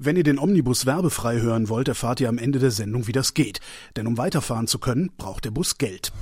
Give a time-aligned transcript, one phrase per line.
[0.00, 3.34] Wenn ihr den Omnibus werbefrei hören wollt, erfahrt ihr am Ende der Sendung, wie das
[3.34, 3.58] geht.
[3.96, 6.12] Denn um weiterfahren zu können, braucht der Bus Geld.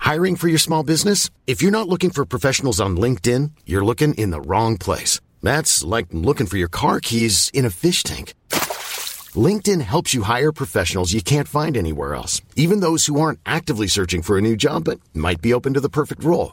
[0.00, 1.30] Hiring for your small business?
[1.46, 5.18] If you're not looking for professionals on LinkedIn, you're looking in the wrong place.
[5.40, 8.34] That's like looking for your car keys in a fish tank.
[9.34, 13.88] LinkedIn helps you hire professionals you can't find anywhere else, even those who aren't actively
[13.88, 16.52] searching for a new job but might be open to the perfect role.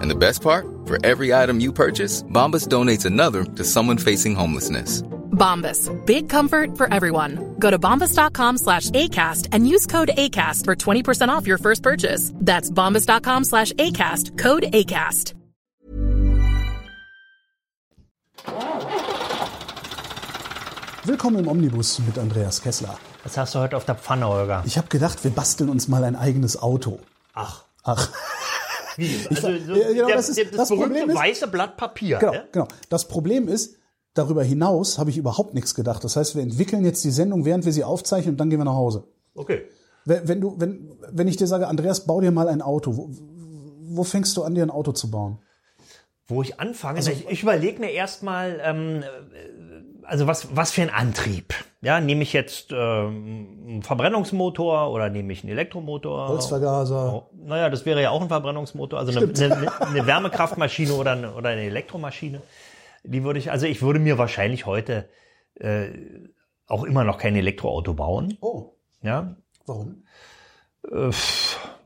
[0.00, 0.66] And the best part?
[0.86, 5.02] For every item you purchase, Bombas donates another to someone facing homelessness.
[5.32, 5.88] Bombas.
[6.04, 7.56] Big comfort for everyone.
[7.58, 12.32] Go to bombas.com slash ACAST and use code ACAST for 20% off your first purchase.
[12.34, 14.36] That's bombas.com slash ACAST.
[14.36, 15.34] Code ACAST.
[21.04, 22.98] Willkommen im Omnibus mit Andreas Kessler.
[23.24, 24.62] Was hast du heute auf der Pfanne, Holger?
[24.66, 27.00] Ich habe gedacht, wir basteln uns mal ein eigenes Auto.
[27.32, 27.62] Ach.
[27.82, 28.10] Ach.
[28.98, 29.26] Wie?
[29.30, 31.76] Also, so, Ja, genau, der, das ist- der, das, das berühmte Problem ist- weiße Blatt
[31.78, 32.18] Papier.
[32.18, 32.44] Genau, ja?
[32.52, 32.68] genau.
[32.90, 33.76] Das Problem ist,
[34.14, 36.02] darüber hinaus habe ich überhaupt nichts gedacht.
[36.04, 38.64] Das heißt, wir entwickeln jetzt die Sendung, während wir sie aufzeichnen und dann gehen wir
[38.64, 39.04] nach Hause.
[39.34, 39.62] Okay.
[40.04, 43.08] Wenn, wenn, du, wenn, wenn ich dir sage, Andreas, bau dir mal ein Auto, wo,
[43.90, 45.38] wo fängst du an, dir ein Auto zu bauen?
[46.26, 50.82] Wo ich anfange, Also ich, ich überlege mir erstmal, ähm, äh, also was, was für
[50.82, 51.54] ein Antrieb.
[51.80, 56.28] Ja, nehme ich jetzt ähm, einen Verbrennungsmotor oder nehme ich einen Elektromotor?
[56.28, 57.14] Holzvergaser.
[57.14, 61.34] Oh, naja, das wäre ja auch ein Verbrennungsmotor, also eine, eine, eine Wärmekraftmaschine oder eine,
[61.34, 62.42] oder eine Elektromaschine.
[63.04, 65.08] Die würde ich, also ich würde mir wahrscheinlich heute
[65.54, 65.90] äh,
[66.66, 68.36] auch immer noch kein Elektroauto bauen.
[68.40, 68.72] Oh,
[69.02, 70.02] Ja, warum?
[70.90, 71.12] Äh,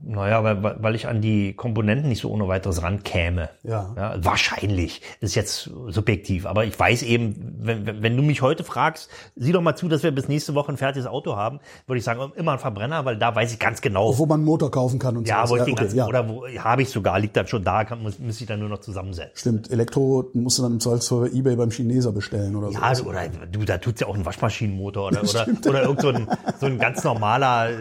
[0.04, 3.50] naja, weil, weil ich an die Komponenten nicht so ohne weiteres rankäme.
[3.62, 3.94] Ja.
[3.96, 4.14] ja.
[4.18, 5.02] Wahrscheinlich.
[5.20, 6.46] Ist jetzt subjektiv.
[6.46, 10.02] Aber ich weiß eben, wenn, wenn du mich heute fragst, sieh doch mal zu, dass
[10.02, 13.16] wir bis nächste Woche ein fertiges Auto haben, würde ich sagen, immer ein Verbrenner, weil
[13.16, 14.16] da weiß ich ganz genau.
[14.18, 15.50] Wo man einen Motor kaufen kann und ja, sowas.
[15.50, 16.06] wo ich den okay, ganzen, ja.
[16.06, 18.68] oder wo habe ich sogar, liegt dann schon da, kann, muss, muss ich dann nur
[18.68, 19.36] noch zusammensetzen.
[19.36, 22.74] Stimmt, Elektro musst du dann im Zweifelsfall bei Ebay beim Chineser bestellen oder so.
[22.74, 26.08] Ja, also, oder du, da tut's ja auch ein Waschmaschinenmotor oder, oder, oder irgend so
[26.08, 26.28] ein,
[26.60, 27.74] so ein ganz normaler, äh,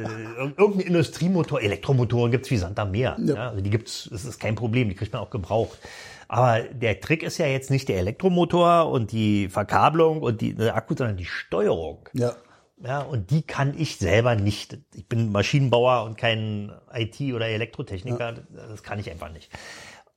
[0.57, 1.61] irgendein Industriemotor.
[2.11, 3.17] Elektromotoren gibt's wie Sand am Meer.
[3.23, 3.49] Ja.
[3.49, 5.77] also die gibt's, das ist kein Problem, die kriegt man auch gebraucht.
[6.27, 10.75] Aber der Trick ist ja jetzt nicht der Elektromotor und die Verkabelung und die, der
[10.75, 12.07] Akku, sondern die Steuerung.
[12.13, 12.35] Ja.
[12.83, 14.79] Ja, und die kann ich selber nicht.
[14.95, 18.33] Ich bin Maschinenbauer und kein IT- oder Elektrotechniker.
[18.49, 19.51] Das kann ich einfach nicht.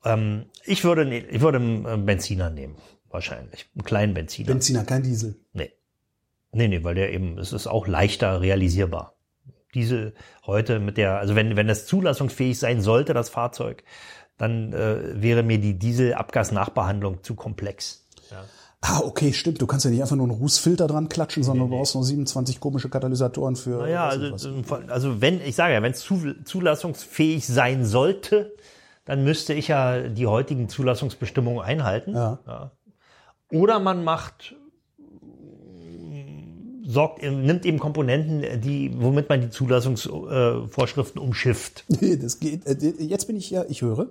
[0.05, 2.77] Ähm, ich würde, ne- ich würde einen äh, Benziner nehmen.
[3.11, 3.67] Wahrscheinlich.
[3.75, 4.47] Einen kleinen Benziner.
[4.49, 5.37] Benziner, kein Diesel.
[5.53, 5.73] Nee.
[6.53, 9.15] Nee, nee, weil der eben, es ist auch leichter realisierbar.
[9.75, 10.13] Diese
[10.47, 13.85] heute mit der, also wenn, wenn das zulassungsfähig sein sollte, das Fahrzeug,
[14.39, 18.05] dann äh, wäre mir die Dieselabgasnachbehandlung zu komplex.
[18.87, 19.63] Ah, okay, stimmt.
[19.63, 22.61] Du kannst ja nicht einfach nur einen Rußfilter dran klatschen, sondern du brauchst noch 27
[22.61, 23.79] komische Katalysatoren für.
[23.79, 24.89] Naja, also, was.
[24.91, 28.55] also wenn, ich sage ja, wenn es zu, zulassungsfähig sein sollte,
[29.07, 32.15] dann müsste ich ja die heutigen Zulassungsbestimungen einhalten.
[32.15, 32.73] Ja.
[33.51, 34.55] Oder man macht,
[36.87, 41.85] sorgt, nimmt eben Komponenten, die, womit man die Zulassungsvorschriften umschifft.
[42.01, 42.67] Nee, das geht.
[42.67, 44.09] äh, Jetzt bin ich ja, ich höre.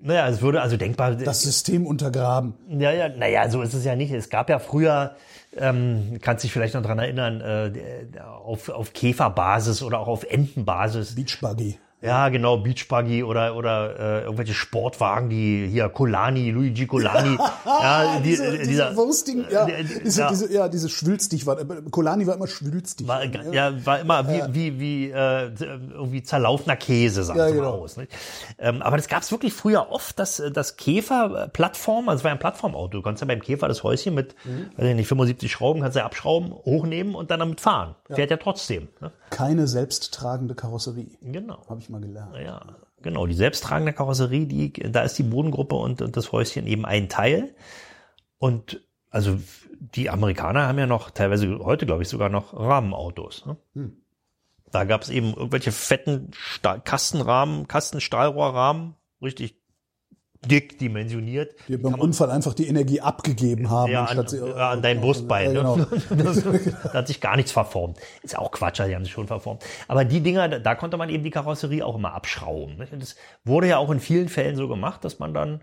[0.00, 1.16] Naja, es würde also denkbar.
[1.16, 2.54] Das System untergraben.
[2.68, 4.12] Ja, ja, naja, so ist es ja nicht.
[4.12, 5.16] Es gab ja früher,
[5.56, 7.72] ähm, kannst dich vielleicht noch dran erinnern, äh,
[8.20, 11.16] auf, auf Käferbasis oder auch auf Entenbasis.
[11.16, 11.78] Beachbuggy.
[12.00, 17.36] Ja, genau, Beachbuggy oder oder äh, irgendwelche Sportwagen, die hier Colani, Luigi Colani,
[17.66, 20.28] ja, die, diese, diese dieser Wursting, ja, äh, diese, ja.
[20.28, 21.58] diese, ja, diese schwülstig war.
[21.58, 23.08] äh, Colani war immer schwülstig.
[23.08, 25.50] war, ja, war immer wie, wie, wie äh,
[25.92, 27.70] irgendwie zerlaufener Käse, sagen Ja, mal genau.
[27.70, 27.96] aus.
[27.96, 28.12] Nicht?
[28.58, 32.38] Ähm, aber das gab es wirklich früher oft, dass das Käfer-Plattform, also es war ein
[32.38, 34.70] Plattformauto, du kannst ja beim Käfer das Häuschen mit, Mhm.
[34.76, 37.94] weiß ich nicht, 75 Schrauben, kannst du ja abschrauben, hochnehmen und dann damit fahren.
[38.08, 38.88] Fährt ja trotzdem.
[39.00, 39.10] Ne?
[39.30, 41.08] Keine selbsttragende Karosserie.
[41.20, 41.58] Genau.
[41.68, 42.36] Habe ich mal gelernt.
[42.36, 43.26] Ja, genau.
[43.26, 47.54] Die selbsttragende Karosserie, die, da ist die Bodengruppe und, und das Häuschen eben ein Teil.
[48.38, 49.38] Und also
[49.80, 53.46] die Amerikaner haben ja noch, teilweise heute glaube ich sogar noch Rahmenautos.
[53.46, 53.92] Ne?
[54.70, 59.56] Da gab es eben irgendwelche fetten Stahl Kastenrahmen, Kastenstahlrohrrahmen, richtig
[60.46, 61.54] dick dimensioniert.
[61.66, 63.92] Die beim Unfall einfach die Energie abgegeben haben.
[63.92, 65.54] Ja, an, sie, an dein Brustbein.
[65.54, 65.76] Ja, genau.
[65.76, 65.86] ne?
[66.10, 67.98] das, da hat sich gar nichts verformt.
[68.22, 69.64] Ist auch Quatsch, die haben sich schon verformt.
[69.88, 72.78] Aber die Dinger, da, konnte man eben die Karosserie auch immer abschrauben.
[72.98, 75.60] Das wurde ja auch in vielen Fällen so gemacht, dass man dann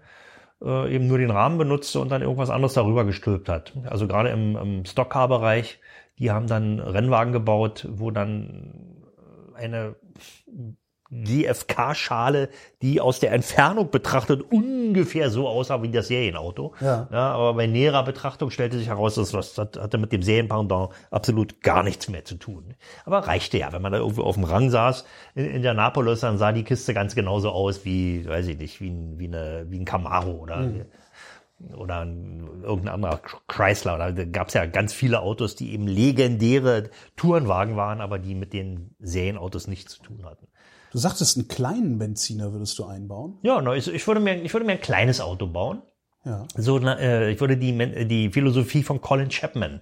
[0.61, 3.73] äh, eben nur den Rahmen benutzte und dann irgendwas anderes darüber gestülpt hat.
[3.85, 5.79] Also gerade im, im Stockcar-Bereich,
[6.19, 9.03] die haben dann Rennwagen gebaut, wo dann
[9.53, 9.95] eine
[11.23, 12.49] GFK-Schale,
[12.81, 16.73] die aus der Entfernung betrachtet ungefähr so aussah wie das Serienauto.
[16.81, 17.07] Ja.
[17.11, 21.61] aber bei näherer Betrachtung stellte sich heraus, dass das, das hatte mit dem Serienpendant absolut
[21.61, 22.75] gar nichts mehr zu tun.
[23.05, 26.37] Aber reichte ja, wenn man da irgendwo auf dem Rang saß in, der Napolis, dann
[26.37, 29.79] sah die Kiste ganz genauso aus wie, weiß ich nicht, wie ein, wie eine, wie
[29.79, 30.85] ein Camaro oder Mhm.
[31.77, 33.95] oder ein, irgendein anderer Chrysler.
[33.95, 38.35] Oder da gab es ja ganz viele Autos, die eben legendäre Tourenwagen waren, aber die
[38.35, 40.47] mit den Serienautos nichts zu tun hatten.
[40.95, 43.37] Du sagtest, einen kleinen Benziner würdest du einbauen.
[43.43, 45.81] Ja, na, ich, ich, würde mir, ich würde mir ein kleines Auto bauen.
[46.23, 49.81] Ja, So, äh, ich würde die, Men- die Philosophie von Colin Chapman,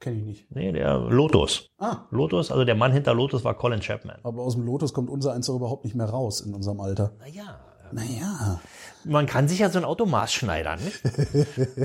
[0.00, 0.50] kenne ich nicht.
[0.50, 1.68] nee, der Lotus.
[1.76, 4.16] Ah, Lotus, also der Mann hinter Lotus war Colin Chapman.
[4.22, 7.12] aber aus dem Lotus kommt unser eins doch überhaupt nicht mehr raus in unserem Alter.
[7.20, 7.60] Naja,
[7.92, 8.60] Naja,
[9.04, 11.02] man kann sich ja so ein Auto maßschneidern, nicht?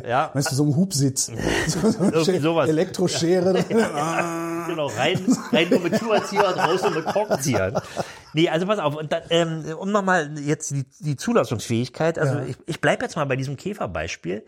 [0.08, 1.30] Ja, weißt du, so ein Hubsitz.
[1.68, 2.70] So, so Sche- sowas.
[2.70, 3.66] Elektroschere.
[4.68, 7.82] genau, rein, rein nur mit Schuherzieher und raus nur mit Korkenziehern.
[8.34, 12.46] Nee, also pass auf, und dann, ähm, um nochmal jetzt die, die Zulassungsfähigkeit, also Ja.
[12.46, 14.46] ich, ich bleibe jetzt mal bei diesem Käferbeispiel.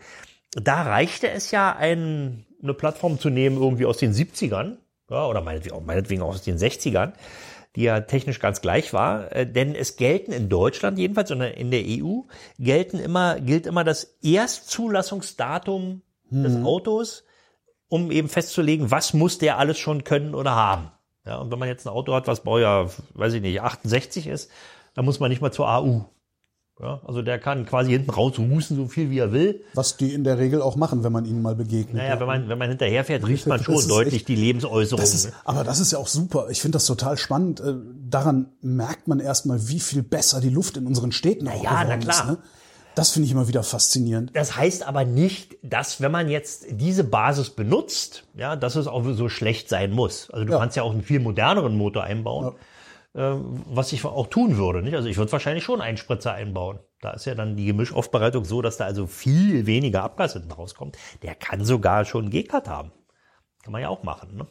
[0.52, 4.78] Da reichte es ja, ein, eine Plattform zu nehmen, irgendwie aus den 70ern,
[5.10, 7.12] ja, oder meinetwegen auch, meinetwegen auch aus den 60ern,
[7.76, 11.70] die ja technisch ganz gleich war, äh, denn es gelten in Deutschland jedenfalls und in
[11.70, 12.22] der EU
[12.58, 17.22] gelten immer, gilt immer das Erstzulassungsdatum des Autos
[17.88, 20.90] um eben festzulegen, was muss der alles schon können oder haben.
[21.24, 24.50] Ja, und wenn man jetzt ein Auto hat, was Baujahr, weiß ich nicht, 68 ist,
[24.94, 26.04] dann muss man nicht mal zur AU.
[26.78, 29.64] Ja, also der kann quasi hinten raus husten, so viel wie er will.
[29.72, 31.96] Was die in der Regel auch machen, wenn man ihnen mal begegnet.
[31.96, 35.00] Naja, wenn man, wenn man hinterherfährt, riecht man schon deutlich echt- die Lebensäußerung.
[35.00, 36.48] Das ist, aber das ist ja auch super.
[36.50, 37.60] Ich finde das total spannend.
[37.60, 37.74] Äh,
[38.08, 41.82] Daran merkt man erstmal, wie viel besser die Luft in unseren Städten auch ja, na
[41.96, 42.20] geworden klar.
[42.20, 42.26] ist.
[42.30, 42.38] Ne?
[42.96, 44.30] Das finde ich immer wieder faszinierend.
[44.34, 49.04] Das heißt aber nicht, dass wenn man jetzt diese Basis benutzt, ja, dass es auch
[49.12, 50.30] so schlecht sein muss.
[50.30, 50.58] Also du Ja.
[50.58, 52.54] kannst ja auch einen viel moderneren Motor einbauen,
[53.14, 54.82] ähm, was ich auch tun würde.
[54.82, 54.94] Nicht?
[54.94, 56.78] Also ich würde wahrscheinlich schon einen Spritzer einbauen.
[57.02, 60.96] Da ist ja dann die Gemischaufbereitung so, dass da also viel weniger Abgas hinten rauskommt.
[61.22, 62.92] Der kann sogar schon einen G-Cut haben.
[63.62, 64.36] Kann man ja auch machen.
[64.36, 64.46] Ne?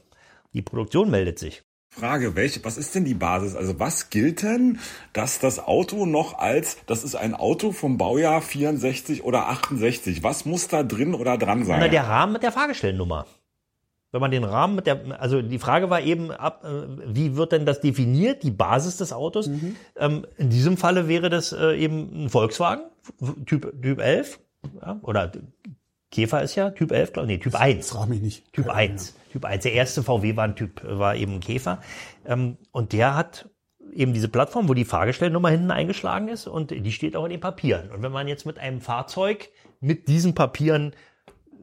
[0.53, 1.63] Die Produktion meldet sich.
[1.97, 3.56] Frage, welche, was ist denn die Basis?
[3.56, 4.80] Also was gilt denn,
[5.13, 10.44] dass das Auto noch als, das ist ein Auto vom Baujahr 64 oder 68, was
[10.44, 11.80] muss da drin oder dran sein?
[11.80, 13.25] Na, der Rahmen mit der Fahrgestellnummer.
[14.12, 17.53] Wenn man den Rahmen mit der, also die Frage war eben, ab, äh, wie wird
[17.53, 19.50] denn das definiert, die Basis des Autos?
[19.97, 22.83] Ähm, in diesem Falle wäre das äh, eben ein Volkswagen,
[23.45, 24.39] Typ, typ 11,
[24.81, 25.31] ja, oder
[26.16, 27.90] Käfer ist ja Typ 11, glaube nee, Typ 1.
[27.90, 28.54] Frag mich nicht.
[28.54, 29.16] Typ 1.
[29.34, 29.64] Typ 1.
[29.64, 31.82] Der erste VW war ein Typ, war eben ein Käfer.
[32.26, 33.50] Ähm, und der hat
[33.94, 37.42] eben diese Plattform, wo die Fahrgestellnummer hinten eingeschlagen ist und die steht auch in den
[37.42, 37.92] Papieren.
[37.92, 39.50] Und wenn man jetzt mit einem Fahrzeug
[39.82, 40.96] mit diesen Papieren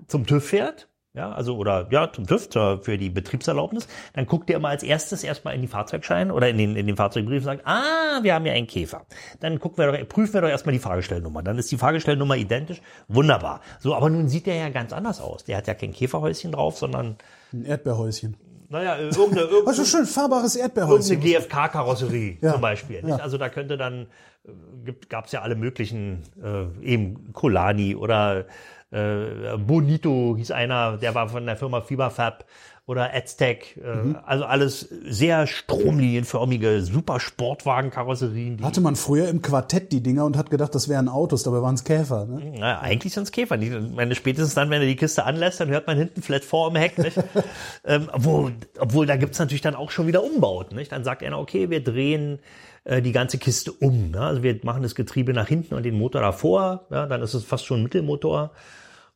[0.06, 2.48] zum TÜV fährt, ja, also oder ja, zum TÜV
[2.82, 6.56] für die Betriebserlaubnis, dann guckt der immer als erstes erstmal in die Fahrzeugschein oder in
[6.56, 9.04] den, in den Fahrzeugbrief und sagt, ah, wir haben ja einen Käfer.
[9.40, 11.42] Dann gucken wir doch, prüfen wir doch erstmal die Fahrgestellnummer.
[11.42, 12.80] Dann ist die Fahrgestellnummer identisch.
[13.08, 13.60] Wunderbar.
[13.78, 15.44] So, aber nun sieht der ja ganz anders aus.
[15.44, 17.16] Der hat ja kein Käferhäuschen drauf, sondern,
[17.52, 18.36] Ein Erdbeerhäuschen.
[18.70, 21.12] naja, irgendeine, Also irgendeine, schön fahrbares Erdbeerhäuschen.
[21.22, 22.52] irgendeine GFK-Karosserie Ja.
[22.52, 23.02] zum Beispiel.
[23.02, 23.20] Nicht?
[23.20, 24.06] Also da könnte dann,
[24.46, 28.46] äh, gab es ja alle möglichen, äh, eben Colani oder
[28.92, 32.44] äh, Bonito hieß einer, der war von der Firma Fiberfab
[32.86, 33.76] oder Aztec.
[33.76, 34.18] Äh, Mhm.
[34.26, 38.62] Also alles sehr stromlinienförmige, super Sportwagen-Karosserien.
[38.62, 41.74] Hatte man früher im Quartett die Dinger und hat gedacht, das wären Autos, dabei waren
[41.74, 42.26] es Käfer.
[42.26, 42.58] Ne?
[42.58, 43.56] Naja, eigentlich sind es Käfer.
[43.56, 46.68] Die- meine, spätestens dann, wenn er die Kiste anlässt, dann hört man hinten Flat 4
[46.70, 46.98] im Heck.
[46.98, 47.16] Nicht?
[47.84, 50.76] ähm, obwohl, obwohl, da gibt's natürlich dann auch schon wieder Umbauten.
[50.76, 50.92] Nicht?
[50.92, 52.40] Dann sagt einer, okay, wir drehen
[52.84, 54.10] äh, die ganze Kiste um.
[54.10, 54.20] Ne?
[54.20, 56.86] Also wir machen das Getriebe nach hinten und den Motor davor.
[56.90, 57.06] Ja?
[57.06, 58.50] Dann ist es fast schon ein Mittelmotor.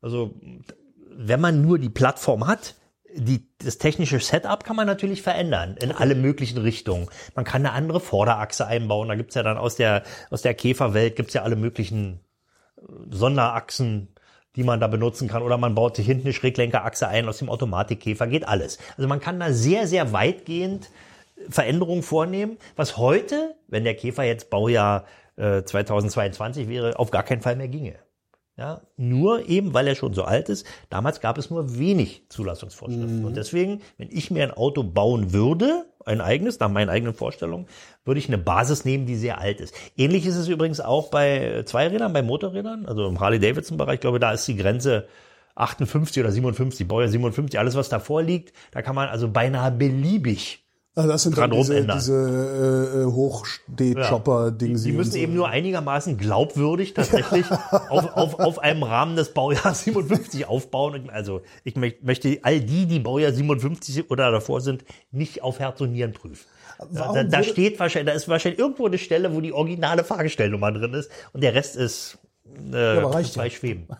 [0.01, 0.35] Also
[1.11, 2.75] wenn man nur die Plattform hat,
[3.15, 7.09] die, das technische Setup kann man natürlich verändern in alle möglichen Richtungen.
[7.35, 9.09] Man kann eine andere Vorderachse einbauen.
[9.09, 12.21] Da gibt's ja dann aus der, aus der Käferwelt gibt's ja alle möglichen
[13.11, 14.09] Sonderachsen,
[14.55, 15.43] die man da benutzen kann.
[15.43, 18.27] Oder man baut sich hinten eine Schräglenkerachse ein aus dem Automatikkäfer.
[18.27, 18.79] Geht alles.
[18.97, 20.91] Also man kann da sehr, sehr weitgehend
[21.49, 25.05] Veränderungen vornehmen, was heute, wenn der Käfer jetzt Baujahr
[25.37, 27.95] äh, 2022 wäre, auf gar keinen Fall mehr ginge.
[28.59, 30.67] Ja, nur eben, weil er schon so alt ist.
[30.89, 33.27] Damals gab es nur wenig Zulassungsvorschriften.
[33.27, 37.67] Und deswegen, wenn ich mir ein Auto bauen würde, ein eigenes, nach meinen eigenen Vorstellungen,
[38.07, 39.75] würde ich eine Basis nehmen, die sehr alt ist.
[39.97, 44.33] Ähnlich ist es übrigens auch bei Zweirädern, bei Motorrädern, also im Harley-Davidson-Bereich, ich glaube, da
[44.33, 45.07] ist die Grenze
[45.57, 50.66] 58 oder 57, Baujahr 57, alles was davor liegt, da kann man also beinahe beliebig
[50.97, 51.99] Also das sind dann dran diese, rumändern.
[51.99, 54.83] diese äh, Hochsteh-Chopper-Ding.
[54.83, 57.45] Die müssen eben nur einigermaßen glaubwürdig tatsächlich
[57.91, 61.11] auf, auf, auf einem Rahmen des Baujahrs 57 aufbauen.
[61.11, 65.81] Also ich möcht- möchte all die, die Baujahr 57 oder davor sind, nicht auf Herz
[65.83, 66.47] und Nieren prüfen.
[66.79, 70.73] Da, Warum da, steht wahrscheinlich, da ist wahrscheinlich irgendwo eine Stelle, wo die originale Fahrgestellnummer
[70.73, 72.19] drin ist und der Rest ist
[72.73, 73.51] äh, ja.
[73.51, 73.87] Schweben.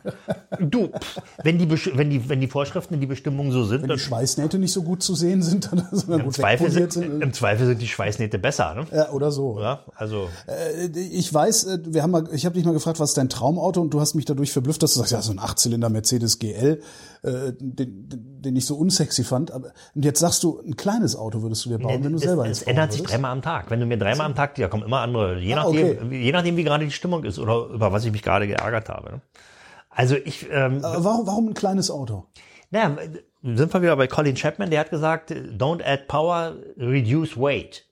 [0.59, 3.99] Du, pff, wenn die, wenn die, wenn die Vorschriften, die Bestimmungen so sind, Wenn die
[3.99, 7.23] Schweißnähte nicht so gut zu sehen sind, dann sondern im gut Zweifel, sind, sind.
[7.23, 8.75] im Zweifel sind die Schweißnähte besser.
[8.75, 8.87] Ne?
[8.91, 9.61] Ja, oder so.
[9.61, 13.11] Ja, also Äh, Ich weiß, äh, wir haben mal, ich habe dich mal gefragt, was
[13.11, 15.39] ist dein Traumauto und du hast mich dadurch verblüfft, dass du sagst, ja, so ein
[15.39, 16.81] Achtzylinder Mercedes GL,
[17.23, 19.51] äh, den, den ich so unsexy fand.
[19.51, 22.23] Aber, und jetzt sagst du, ein kleines Auto würdest du dir bauen, wenn du es,
[22.23, 23.15] selber es eins bauen ändert sich würdest?
[23.15, 23.71] dreimal am Tag.
[23.71, 26.23] Wenn du mir dreimal am Tag, ja, kommen immer andere, je Ah, nachdem, okay.
[26.25, 29.11] je nachdem, wie gerade die Stimmung ist oder über was ich mich gerade geärgert habe.
[29.11, 29.21] ne?
[29.91, 32.27] Also ich, ähm, Aber warum, warum ein kleines Auto?
[32.71, 32.97] naja,
[33.43, 37.87] sind wir wieder bei Colin Chapman, der hat gesagt, don't add power, reduce weight.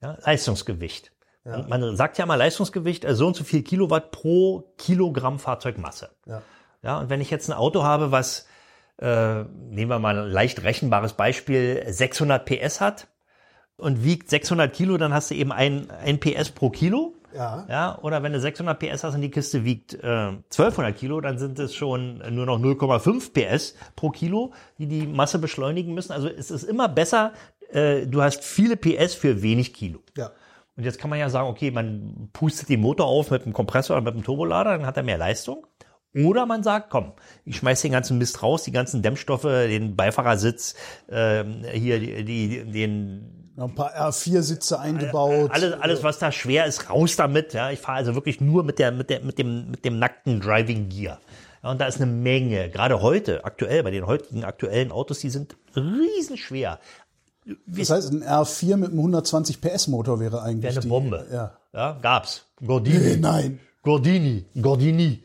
[0.00, 1.12] Ja, Leistungsgewicht.
[1.44, 6.10] Und Man sagt ja mal Leistungsgewicht, also so und so viel Kilowatt pro Kilogramm Fahrzeugmasse.
[6.26, 6.42] Ja.
[6.82, 8.46] Ja, und wenn ich jetzt ein Auto habe, was,
[8.98, 13.08] äh, nehmen wir mal ein leicht rechenbares Beispiel, 600 PS hat
[13.76, 17.14] und wiegt 600 Kilo, dann hast du eben ein, ein PS pro Kilo.
[17.34, 17.66] Ja.
[17.68, 21.38] Ja, oder wenn du 600 PS hast und die Kiste wiegt äh, 1200 Kilo, dann
[21.38, 26.12] sind es schon nur noch 0,5 PS pro Kilo, die die Masse beschleunigen müssen.
[26.12, 27.32] Also es ist immer besser,
[27.70, 30.00] äh, du hast viele PS für wenig Kilo.
[30.16, 30.30] Ja.
[30.76, 33.96] Und jetzt kann man ja sagen, okay, man pustet den Motor auf mit einem Kompressor
[33.96, 35.66] oder mit einem Turbolader, dann hat er mehr Leistung.
[36.14, 37.12] Oder man sagt, komm,
[37.44, 40.74] ich schmeiß den ganzen Mist raus, die ganzen Dämmstoffe, den Beifahrersitz,
[41.10, 45.50] ähm, hier die, die, den ein paar R4-Sitze eingebaut.
[45.50, 47.52] alles, alles, was da schwer ist, raus damit.
[47.54, 50.40] Ja, ich fahre also wirklich nur mit der, mit der, mit dem, mit dem nackten
[50.40, 51.18] Driving Gear.
[51.62, 52.70] Ja, und da ist eine Menge.
[52.70, 56.78] Gerade heute, aktuell, bei den heutigen aktuellen Autos, die sind riesenschwer.
[57.66, 61.26] Das heißt, ein R4 mit einem 120 PS Motor wäre eigentlich Wäre eine die, Bombe.
[61.32, 61.58] Ja.
[61.72, 62.44] Ja, gab's.
[62.64, 63.16] Gordini.
[63.16, 63.60] Nein.
[63.82, 64.44] Gordini.
[64.60, 65.22] Gordini.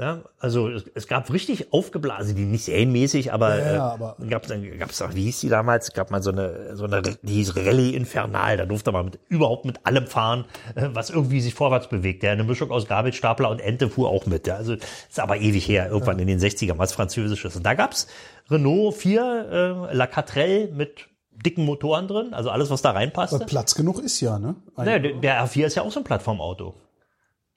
[0.00, 4.46] Ja, also es, es gab richtig aufgeblasen, die nicht serienmäßig, aber, Ja, äh, aber- gab's
[4.46, 5.92] dann gab's auch, wie hieß die damals?
[5.92, 9.64] Gab mal so eine so eine die hieß Rallye Infernal, da durfte man mit, überhaupt
[9.64, 10.44] mit allem fahren,
[10.76, 12.22] äh, was irgendwie sich vorwärts bewegt.
[12.22, 14.46] Ja, eine Mischung aus Gabelstapler und Ente fuhr auch mit.
[14.46, 17.56] Ja, also ist aber ewig her, irgendwann in den 60ern, was französisches.
[17.56, 18.06] Und da gab's
[18.50, 21.08] Renault 4 äh, La Catrelle mit
[21.44, 23.36] dicken Motoren drin, also alles was da reinpasste.
[23.36, 24.54] Aber Platz genug ist ja, ne?
[24.76, 26.74] Ein- Naja, der, der R4 ist ja auch so ein Plattformauto.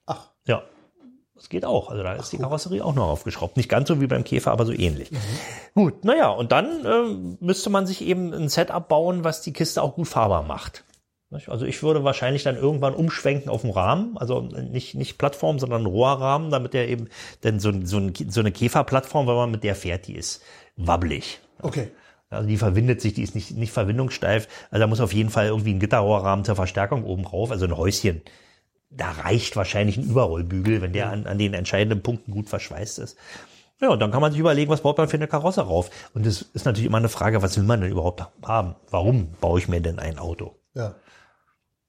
[0.06, 0.30] Ach.
[0.46, 0.62] Ja.
[1.42, 1.90] Das geht auch.
[1.90, 3.56] Also da ist die Karosserie auch noch aufgeschraubt.
[3.56, 5.10] Nicht ganz so wie beim Käfer, aber so ähnlich.
[5.74, 9.82] Gut, naja, und dann ähm, müsste man sich eben ein Setup bauen, was die Kiste
[9.82, 10.84] auch gut fahrbar macht.
[11.48, 15.84] Also ich würde wahrscheinlich dann irgendwann umschwenken auf dem Rahmen, also nicht, nicht Plattform, sondern
[15.84, 17.08] Rohrrahmen, damit der eben,
[17.42, 20.42] denn so, so, ein, so eine Käferplattform, wenn man mit der fährt, die ist
[20.76, 21.40] wabbelig.
[21.60, 21.90] Okay.
[22.30, 24.46] Also die verwindet sich, die ist nicht, nicht verwindungssteif.
[24.70, 27.76] Also da muss auf jeden Fall irgendwie ein Gitterrohrrahmen zur Verstärkung oben drauf, also ein
[27.76, 28.22] Häuschen.
[28.94, 33.16] Da reicht wahrscheinlich ein Überrollbügel, wenn der an, an den entscheidenden Punkten gut verschweißt ist.
[33.80, 35.90] Ja, und dann kann man sich überlegen, was baut man für eine Karosse rauf.
[36.14, 38.76] Und es ist natürlich immer eine Frage, was will man denn überhaupt haben?
[38.90, 40.54] Warum baue ich mir denn ein Auto?
[40.74, 40.94] Ja.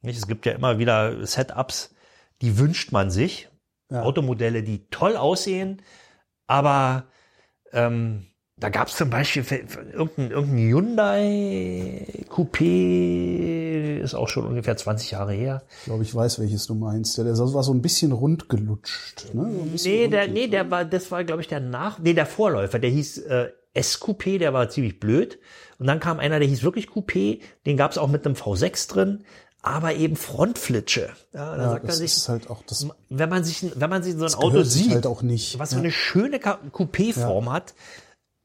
[0.02, 0.18] Nicht?
[0.18, 1.94] Es gibt ja immer wieder Setups,
[2.42, 3.50] die wünscht man sich.
[3.92, 4.02] Ja.
[4.02, 5.84] Automodelle, die toll aussehen,
[6.48, 7.04] aber
[7.74, 8.26] ähm,
[8.58, 14.78] da gab es zum Beispiel für- für irgendein, irgendein Hyundai Coupé, ist auch schon ungefähr
[14.78, 15.64] 20 Jahre her.
[15.80, 17.18] Ich glaube, ich weiß, welches du meinst.
[17.18, 19.34] Der, der war so ein bisschen rund gelutscht.
[19.34, 19.50] Ne?
[19.76, 22.80] So Nee, der, nee, der war, das war, glaube ich, der Nach, nee, der Vorläufer,
[22.80, 25.40] der hieß äh, S-Coupé, der war ziemlich blöd.
[25.80, 28.88] Und dann kam einer, der hieß wirklich Coupé, den gab es auch mit einem V6
[28.90, 29.24] drin,
[29.62, 31.10] aber eben Frontflitsche.
[31.34, 32.88] Ja, da Ja, sagt man das sich, ist halt auch das.
[33.10, 35.58] wenn man sich, wenn man sich so ein Auto sieht, halt auch nicht.
[35.58, 35.82] was so Ja.
[35.82, 37.74] eine schöne Coupé-Form hat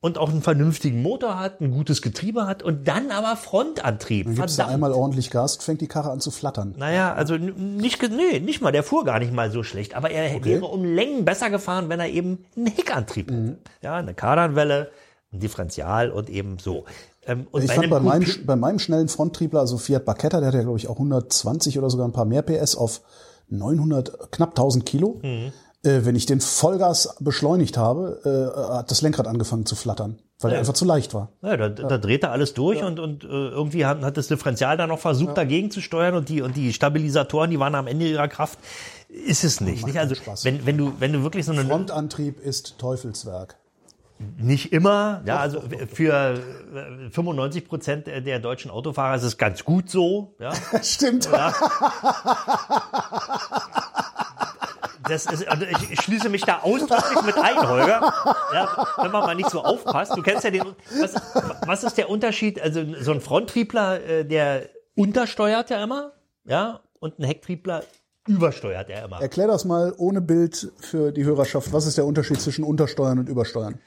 [0.00, 4.26] und auch einen vernünftigen Motor hat, ein gutes Getriebe hat und dann aber Frontantrieb.
[4.26, 6.74] Dann gibst du einmal ordentlich Gas, fängt die Karre an zu flattern.
[6.78, 10.44] Naja, also nicht, nee, nicht mal, der fuhr gar nicht mal so schlecht, aber er
[10.44, 13.34] wäre um Längen besser gefahren, wenn er eben einen Heckantrieb Mhm.
[13.48, 13.58] hätte.
[13.82, 14.90] Ja, eine Kardanwelle,
[15.32, 16.84] ein Differential und eben so.
[17.26, 20.48] Ähm, und Ich fand einem bei meinem, bei meinem schnellen Fronttriebler, also Fiat Barchetta, der
[20.48, 23.00] hat ja, glaube ich, auch 120 oder sogar ein paar mehr PS auf
[23.50, 25.18] 900, knapp 1000 Kilo.
[25.22, 25.52] Mhm.
[25.88, 30.52] Äh, wenn ich den Vollgas beschleunigt habe, äh, hat das Lenkrad angefangen zu flattern, weil
[30.52, 31.30] er einfach zu leicht war.
[31.40, 34.76] Ja, da, da dreht er alles durch und, und äh, irgendwie hat, hat das Differential
[34.76, 38.06] dann noch versucht, dagegen zu steuern und die, und die Stabilisatoren, die waren am Ende
[38.06, 38.58] ihrer Kraft.
[39.08, 39.86] Ist es nicht.
[39.86, 39.98] nicht?
[39.98, 41.64] Also, wenn, wenn, du, wenn du wirklich so eine.
[41.64, 43.56] Frontantrieb ist Teufelswerk.
[44.36, 45.22] Nicht immer.
[45.24, 46.34] Ja, also für
[46.74, 50.34] äh, 95 Prozent der deutschen Autofahrer ist es ganz gut so.
[50.40, 50.52] Ja.
[50.82, 51.28] Stimmt.
[55.08, 58.12] das ist, also ich, schließe mich da ausdrücklich mit ein, Holger.
[58.52, 60.16] Ja, wenn man mal nicht so aufpasst.
[60.16, 60.62] Du kennst ja den.
[61.00, 61.14] Was,
[61.66, 62.60] was ist der Unterschied?
[62.60, 66.12] Also so ein Fronttriebler, äh, der untersteuert ja immer,
[66.44, 67.84] ja, und ein Hecktriebler
[68.26, 69.20] übersteuert ja immer.
[69.20, 71.72] Erklär das mal ohne Bild für die Hörerschaft.
[71.72, 73.80] Was ist der Unterschied zwischen Untersteuern und Übersteuern?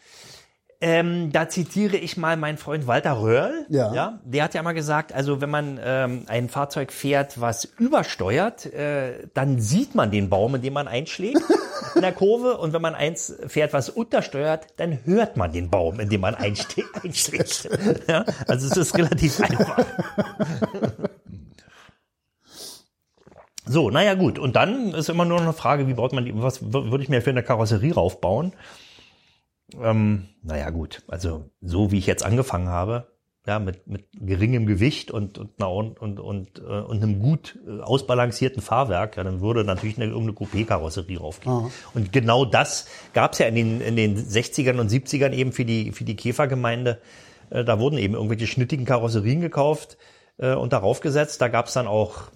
[0.83, 3.65] Ähm, da zitiere ich mal meinen Freund Walter Röhrl.
[3.69, 3.93] Ja.
[3.93, 4.19] ja.
[4.25, 9.27] Der hat ja mal gesagt, also wenn man ähm, ein Fahrzeug fährt, was übersteuert, äh,
[9.35, 11.39] dann sieht man den Baum, in dem man einschlägt
[11.95, 12.57] in der Kurve.
[12.57, 16.33] Und wenn man eins fährt, was untersteuert, dann hört man den Baum, in dem man
[16.33, 17.69] einste- einschlägt.
[18.07, 18.25] ja.
[18.47, 19.85] Also es ist relativ einfach.
[23.65, 24.39] So, naja gut.
[24.39, 27.03] Und dann ist immer nur noch eine Frage, wie baut man die, was wür- würde
[27.03, 28.53] ich mir für eine Karosserie raufbauen?
[29.79, 33.07] Ähm, naja gut, also so wie ich jetzt angefangen habe,
[33.47, 37.57] ja, mit, mit geringem Gewicht und, und, na, und, und, und, äh, und einem gut
[37.67, 41.71] äh, ausbalancierten Fahrwerk, ja, dann würde natürlich eine, irgendeine Coupé-Karosserie raufgehen.
[41.95, 45.91] Und genau das gab's ja in den, in den 60ern und 70ern eben für die,
[45.91, 47.01] für die Käfergemeinde.
[47.49, 49.97] Äh, da wurden eben irgendwelche schnittigen Karosserien gekauft
[50.37, 51.39] und darauf gesetzt.
[51.39, 52.31] Da gab's dann auch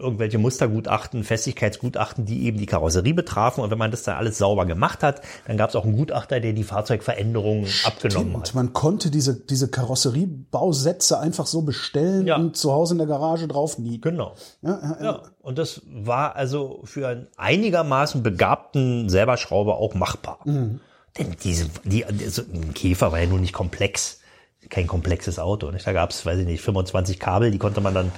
[0.00, 3.62] irgendwelche Mustergutachten, Festigkeitsgutachten, die eben die Karosserie betrafen.
[3.62, 6.40] Und wenn man das dann alles sauber gemacht hat, dann gab es auch einen Gutachter,
[6.40, 8.54] der die Fahrzeugveränderungen abgenommen Und hat.
[8.54, 12.36] man konnte diese, diese Karosseriebausätze einfach so bestellen Ja.
[12.36, 14.02] und zu Hause in der Garage drauf nieten.
[14.02, 14.34] Genau.
[14.62, 15.22] Ja, ja, ja.
[15.42, 20.38] Und das war also für einen einigermaßen begabten Selberschrauber auch machbar.
[20.44, 24.20] Denn diese, die, so ein Käfer war ja nun nicht komplex.
[24.68, 25.70] Kein komplexes Auto.
[25.70, 25.86] Nicht?
[25.86, 28.12] Da gab es, weiß ich nicht, 25 Kabel, die konnte man dann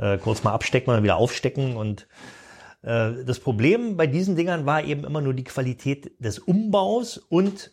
[0.00, 1.76] äh, kurz mal abstecken und dann wieder aufstecken.
[1.76, 2.08] Und
[2.82, 7.72] äh, das Problem bei diesen Dingern war eben immer nur die Qualität des Umbaus und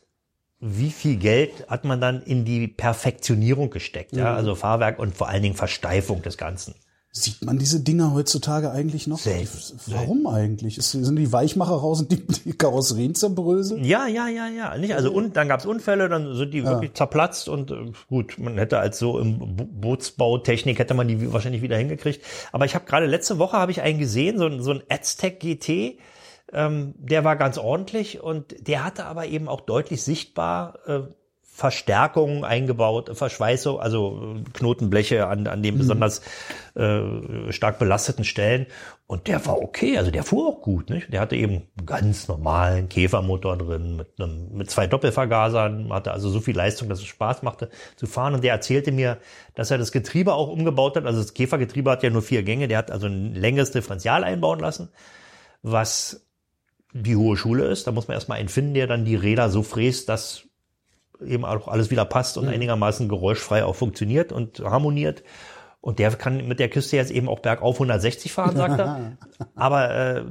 [0.59, 4.15] wie viel Geld hat man dann in die Perfektionierung gesteckt.
[4.15, 4.33] Ja?
[4.33, 6.75] Also Fahrwerk und vor allen Dingen Versteifung des Ganzen.
[7.23, 9.17] Sieht man diese Dinger heutzutage eigentlich noch?
[9.17, 9.49] Selten.
[9.87, 10.77] Warum eigentlich?
[10.77, 13.83] Ist, sind die Weichmacher raus und die, die Karosserien zerbröseln?
[13.83, 14.77] Ja, ja, ja, ja.
[14.77, 14.93] Nicht?
[14.93, 18.79] Also und dann gab's Unfälle, dann sind die wirklich zerplatzt und äh, gut, man hätte
[18.79, 22.23] als so im Bo- Bootsbautechnik hätte man die wahrscheinlich wieder hingekriegt.
[22.51, 25.39] Aber ich habe gerade letzte Woche habe ich einen gesehen, so ein, so ein Aztec
[25.39, 25.99] GT,
[26.53, 30.99] ähm, der war ganz ordentlich und der hatte aber eben auch deutlich sichtbar äh,
[31.57, 36.21] Verstärkungen eingebaut, Verschweißung, also äh, Knotenbleche an, an den besonders
[36.75, 38.67] äh, stark belasteten Stellen.
[39.07, 40.91] Und der war okay, also der fuhr auch gut.
[40.91, 41.11] Nicht?
[41.11, 46.29] Der hatte eben einen ganz normalen Käfermotor drin mit, einem, mit zwei Doppelvergasern, hatte also
[46.29, 48.35] so viel Leistung, dass es Spaß machte zu fahren.
[48.35, 49.17] Und der erzählte mir,
[49.55, 51.07] dass er das Getriebe auch umgebaut hat.
[51.07, 54.59] Also das Käfergetriebe hat ja nur vier Gänge, der hat also ein längeres Differential einbauen
[54.59, 54.89] lassen,
[55.63, 56.23] was
[56.93, 57.87] die hohe Schule ist.
[57.87, 60.46] Da muss man erstmal einen finden, der dann die Räder so fräst, dass
[61.25, 65.23] eben auch alles wieder passt und einigermaßen geräuschfrei auch funktioniert und harmoniert.
[65.79, 69.17] Und der kann mit der Kiste jetzt eben auch bergauf 160 fahren, sagt er.
[69.55, 70.23] Aber äh,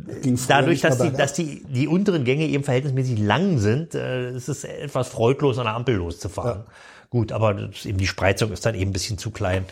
[0.48, 1.18] dadurch, dass, die, bergab.
[1.18, 5.64] dass die, die unteren Gänge eben verhältnismäßig lang sind, äh, ist es etwas freudlos an
[5.64, 6.64] der Ampel loszufahren.
[7.08, 9.64] Gut, aber eben die Spreizung ist dann eben ein bisschen zu klein.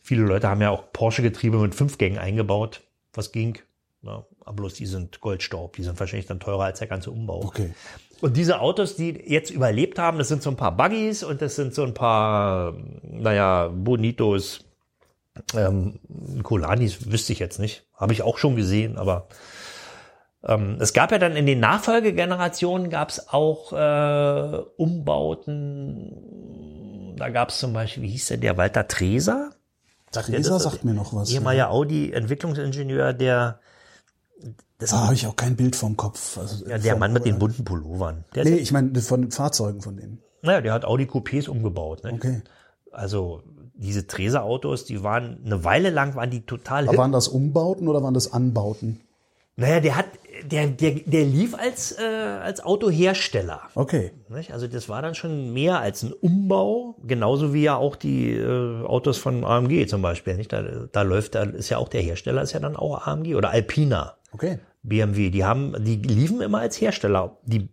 [0.00, 2.82] Viele Leute haben ja auch Porsche-Getriebe mit fünf Gängen eingebaut,
[3.14, 3.58] was ging.
[4.02, 7.42] Ja, aber bloß die sind Goldstaub, die sind wahrscheinlich dann teurer als der ganze Umbau.
[7.44, 7.72] Okay.
[8.22, 11.56] Und diese Autos, die jetzt überlebt haben, das sind so ein paar Buggies und das
[11.56, 14.64] sind so ein paar, naja, Bonitos,
[15.56, 15.98] ähm,
[16.44, 17.84] Colanis wüsste ich jetzt nicht.
[17.96, 19.26] Habe ich auch schon gesehen, aber
[20.44, 26.12] ähm, es gab ja dann in den Nachfolgegenerationen gab es auch äh, Umbauten.
[27.16, 29.50] Da gab es zum Beispiel, wie hieß der, der Walter Treser?
[30.12, 31.28] Theresa sagt mir noch was.
[31.28, 33.58] Ehemaliger Audi-Entwicklungsingenieur, der,
[34.78, 36.38] Da habe ich auch kein Bild vom Kopf.
[36.38, 38.24] Also, ja, der Mann mit den bunten Pullovern.
[38.34, 40.18] Der, Nee, ich meine von den Fahrzeugen von denen.
[40.42, 42.02] naja, der hat Audi Coupés umgebaut.
[42.04, 42.12] Ne?
[42.14, 42.42] Okay.
[42.90, 43.42] Also
[43.74, 46.98] diese Treser-Autos, die waren eine Weile lang waren die total Aber hip.
[46.98, 49.00] waren das Umbauten oder waren das Anbauten?
[49.56, 50.06] Naja, der hat,
[50.50, 53.60] der, der, der lief als, äh, als Autohersteller.
[53.74, 54.12] Okay.
[54.50, 58.82] Also das war dann schon mehr als ein Umbau, genauso wie ja auch die äh,
[58.84, 60.36] Autos von AMG zum Beispiel.
[60.36, 60.52] Nicht?
[60.52, 63.50] Da, da läuft, da ist ja auch der Hersteller, ist ja dann auch AMG oder
[63.50, 64.58] Alpina, Okay.
[64.82, 65.30] BMW.
[65.30, 67.38] Die haben, die liefen immer als Hersteller.
[67.44, 67.68] Die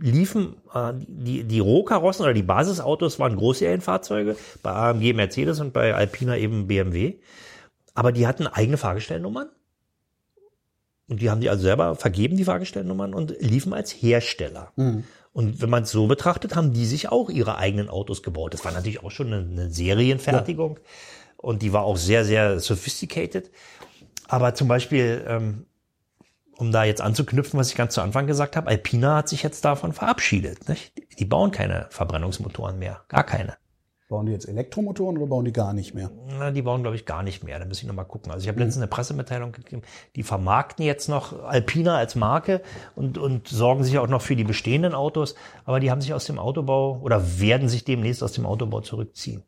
[0.00, 5.94] liefen, äh, die, die Rohkarossen oder die Basisautos waren Großserienfahrzeuge, bei AMG Mercedes und bei
[5.94, 7.14] Alpina eben BMW.
[7.94, 9.48] Aber die hatten eigene Fahrgestellnummern.
[11.08, 14.72] Und die haben die also selber vergeben, die Fahrgestellnummern, und liefen als Hersteller.
[15.32, 18.54] Und wenn man es so betrachtet, haben die sich auch ihre eigenen Autos gebaut.
[18.54, 20.78] Das war natürlich auch schon eine, eine Serienfertigung.
[21.36, 23.50] Und die war auch sehr, sehr sophisticated.
[24.28, 25.66] Aber zum Beispiel, ähm,
[26.56, 29.64] um da jetzt anzuknüpfen, was ich ganz zu Anfang gesagt habe, Alpina hat sich jetzt
[29.64, 30.68] davon verabschiedet.
[30.68, 30.92] Nicht?
[31.18, 33.02] Die bauen keine Verbrennungsmotoren mehr.
[33.08, 33.56] Gar keine.
[34.08, 36.10] Bauen die jetzt Elektromotoren oder bauen die gar nicht mehr?
[36.38, 37.58] Na, die bauen, glaube ich, gar nicht mehr.
[37.58, 38.30] Da muss ich noch mal gucken.
[38.30, 39.82] Also ich habe letztens eine Pressemitteilung gegeben,
[40.14, 42.60] die vermarkten jetzt noch Alpina als Marke
[42.94, 45.34] und, und sorgen sich auch noch für die bestehenden Autos,
[45.64, 49.42] aber die haben sich aus dem Autobau oder werden sich demnächst aus dem Autobau zurückziehen.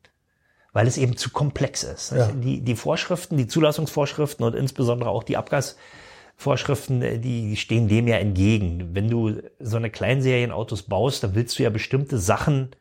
[0.77, 2.11] Weil es eben zu komplex ist.
[2.11, 2.27] Ja.
[2.27, 8.17] Die, die Vorschriften, die Zulassungsvorschriften und insbesondere auch die Abgasvorschriften, äh, die stehen dem ja
[8.17, 8.93] entgegen.
[8.93, 12.75] Wenn du so eine Kleinserienautos baust, dann willst du ja bestimmte Sachen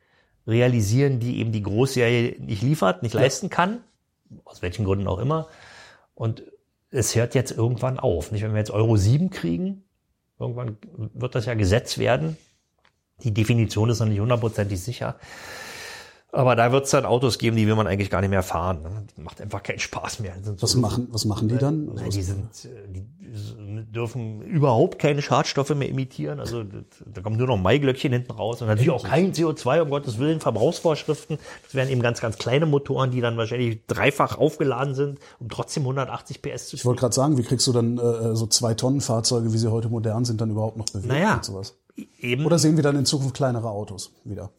[0.47, 3.79] realisieren, die eben die Großserie nicht liefert, nicht leisten kann,
[4.45, 5.49] aus welchen Gründen auch immer.
[6.15, 6.43] Und
[6.91, 8.31] es hört jetzt irgendwann auf.
[8.31, 9.85] Nicht, wenn wir jetzt Euro 7 kriegen,
[10.39, 10.77] irgendwann
[11.15, 12.37] wird das ja Gesetz werden.
[13.23, 15.17] Die Definition ist noch nicht hundertprozentig sicher.
[16.33, 18.83] Aber da wird es dann Autos geben, die will man eigentlich gar nicht mehr fahren.
[18.83, 19.05] ne?
[19.17, 20.35] Die macht einfach keinen Spaß mehr.
[20.61, 21.89] Was so- machen, was machen die dann?
[21.89, 23.07] Also Nein, was- die sind, äh, die
[23.93, 26.41] dürfen überhaupt keine Schadstoffe mehr emittieren.
[26.41, 30.19] Also da kommen nur noch Maiglöckchen hinten raus und natürlich auch kein CO2, um Gottes
[30.19, 31.39] Willen, Verbrauchsvorschriften.
[31.65, 35.85] Das wären eben ganz, ganz kleine Motoren, die dann wahrscheinlich dreifach aufgeladen sind, um trotzdem
[35.85, 39.01] 180 PS zu ich wollte gerade sagen, wie kriegst du dann äh, so zwei Tonnen
[39.01, 41.37] Fahrzeuge, wie sie heute modern sind, dann überhaupt noch bewegt Naja.
[41.37, 41.77] und sowas?
[42.19, 42.45] eben.
[42.45, 44.51] Oder sehen wir dann in Zukunft kleinere Autos wieder?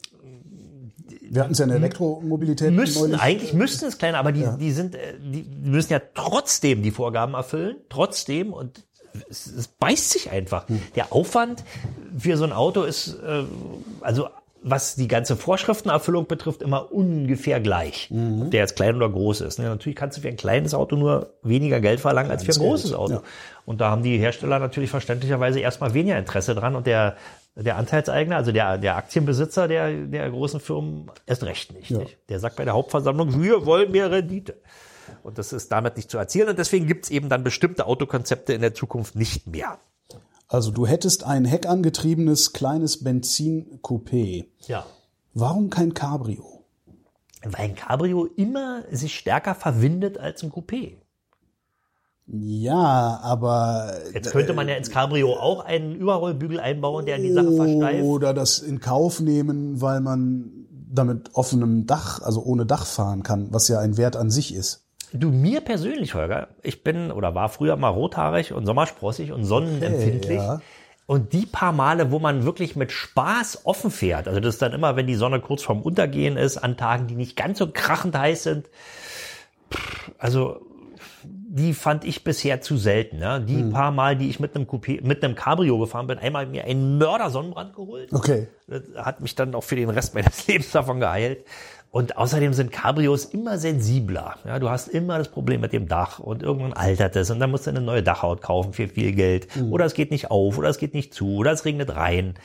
[1.29, 4.95] Wir hatten es ja in Elektromobilität müssten, eigentlich müssten es kleiner, aber die, die sind,
[4.95, 8.85] äh, die, die müssen ja trotzdem die Vorgaben erfüllen, trotzdem und
[9.29, 10.65] es, es beißt sich einfach.
[10.95, 11.63] Der Aufwand
[12.17, 13.43] für so ein Auto ist, äh,
[14.01, 14.27] also
[14.63, 18.09] was die ganze Vorschriftenerfüllung betrifft, immer ungefähr gleich.
[18.41, 19.59] Ob der jetzt klein oder groß ist.
[19.59, 19.65] Ne?
[19.65, 22.91] Natürlich kannst du für ein kleines Auto nur weniger Geld verlangen als für ein großes
[22.91, 23.13] Geld, Auto.
[23.13, 23.21] ja.
[23.65, 27.15] Und da haben die Hersteller natürlich verständlicherweise erstmal weniger Interesse dran und der
[27.63, 31.99] der Anteilseigner, also der, der Aktienbesitzer der, der großen Firmen, erst recht nicht, Ja.
[31.99, 32.17] nicht.
[32.29, 34.61] Der sagt bei der Hauptversammlung, wir wollen mehr Rendite.
[35.23, 36.49] Und das ist damit nicht zu erzielen.
[36.49, 39.79] Und deswegen gibt's eben dann bestimmte Autokonzepte in der Zukunft nicht mehr.
[40.49, 44.45] Also du hättest ein heckangetriebenes kleines Benzin-Coupé.
[44.67, 44.85] Ja.
[45.33, 46.63] Warum kein Cabrio?
[47.43, 50.95] Weil ein Cabrio immer sich stärker verwindet als ein Coupé.
[52.29, 57.53] Ja, aber Jetzt könnte man ja ins Cabrio auch einen Überrollbügel einbauen, der die Sache
[57.53, 58.03] versteift.
[58.03, 63.47] oder das in Kauf nehmen, weil man damit offenem Dach, also ohne Dach fahren kann,
[63.51, 64.85] was ja ein Wert an sich ist.
[65.13, 70.37] Du, mir persönlich, Holger, ich bin oder war früher mal rothaarig und sommersprossig und sonnenempfindlich.
[70.37, 70.61] ja.
[71.05, 74.73] Und die paar Male, wo man wirklich mit Spaß offen fährt, also das ist dann
[74.73, 78.17] immer, wenn die Sonne kurz vorm Untergehen ist, an Tagen, die nicht ganz so krachend
[78.17, 78.69] heiß sind,
[79.73, 80.66] pff, also
[81.57, 83.17] die fand ich bisher zu selten.
[83.17, 83.41] Ne?
[83.47, 83.71] Die Hm.
[83.71, 86.97] paar Mal, die ich mit einem Coupé, mit einem Cabrio gefahren bin, einmal mir einen
[86.97, 88.11] Mörder Sonnenbrand geholt.
[88.13, 88.47] Okay.
[88.67, 91.45] Das hat mich dann auch für den Rest meines Lebens davon geheilt.
[91.89, 94.35] Und außerdem sind Cabrios immer sensibler.
[94.45, 97.49] Ja, du hast immer das Problem mit dem Dach und irgendwann altert es und dann
[97.49, 99.47] musst du eine neue Dachhaut kaufen für viel Geld.
[99.71, 102.35] Oder es geht nicht auf oder es geht nicht zu oder es regnet rein.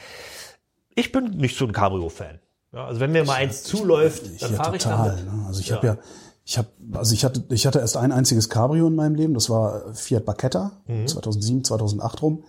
[0.95, 2.39] Ich bin nicht so ein Cabrio-Fan.
[2.73, 5.25] Ja, also wenn mir mal eins zuläuft, dann ja, fahre ich damit.
[5.27, 5.45] Ne?
[5.47, 5.77] Also ich Ja.
[5.77, 5.97] habe ja,
[6.45, 9.35] ich habe, also ich hatte, ich hatte erst ein einziges Cabrio in meinem Leben.
[9.35, 11.07] Das war Fiat Barchetta, Mhm.
[11.07, 12.45] 2007, 2008 rum.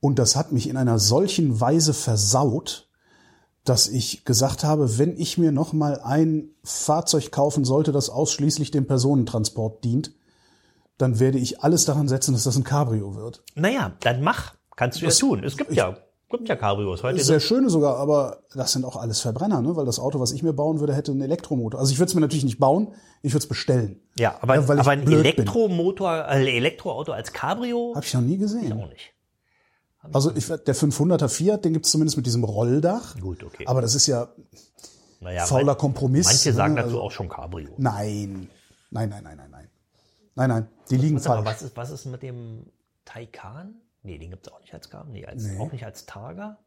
[0.00, 2.88] Und das hat mich in einer solchen Weise versaut,
[3.64, 8.70] dass ich gesagt habe, wenn ich mir noch mal ein Fahrzeug kaufen sollte, das ausschließlich
[8.70, 10.12] dem Personentransport dient,
[10.96, 13.42] dann werde ich alles daran setzen, dass das ein Cabrio wird.
[13.54, 14.54] Naja, dann mach.
[14.76, 15.44] Kannst du ja tun.
[15.44, 15.98] Es gibt ja,
[16.30, 17.02] gibt ja Cabrios.
[17.02, 19.76] Heute Sehr schöne sogar, aber das sind auch alles Verbrenner, ne?
[19.76, 21.78] weil das Auto, was ich mir bauen würde, hätte einen Elektromotor.
[21.80, 24.00] Also ich würde es mir natürlich nicht bauen, ich würde es bestellen.
[24.18, 25.06] ja, aber, Ja, ich aber ein.
[25.06, 28.72] Elektromotor, äh, Elektroauto als Cabrio Habe ich noch nie gesehen.
[28.72, 29.12] auch nicht.
[30.12, 33.18] Also ich, der 500er Fiat, den gibt's zumindest mit diesem Rolldach.
[33.20, 33.66] Gut, okay.
[33.66, 34.28] Aber das ist ja
[35.20, 36.24] Naja, fauler Kompromiss.
[36.26, 36.80] Manche sagen ne?
[36.80, 37.68] dazu Also- auch schon Cabrio.
[37.76, 38.48] Nein.
[38.90, 39.68] Nein, nein, nein, nein, nein.
[40.36, 41.46] Nein, nein, die liegen Warte mal, falsch.
[41.56, 42.66] was ist, was ist mit dem
[43.04, 43.74] Taycan?
[44.02, 45.12] Nee, den gibt's auch nicht als Cabrio.
[45.12, 46.58] Nee, als, auch nicht als Targa.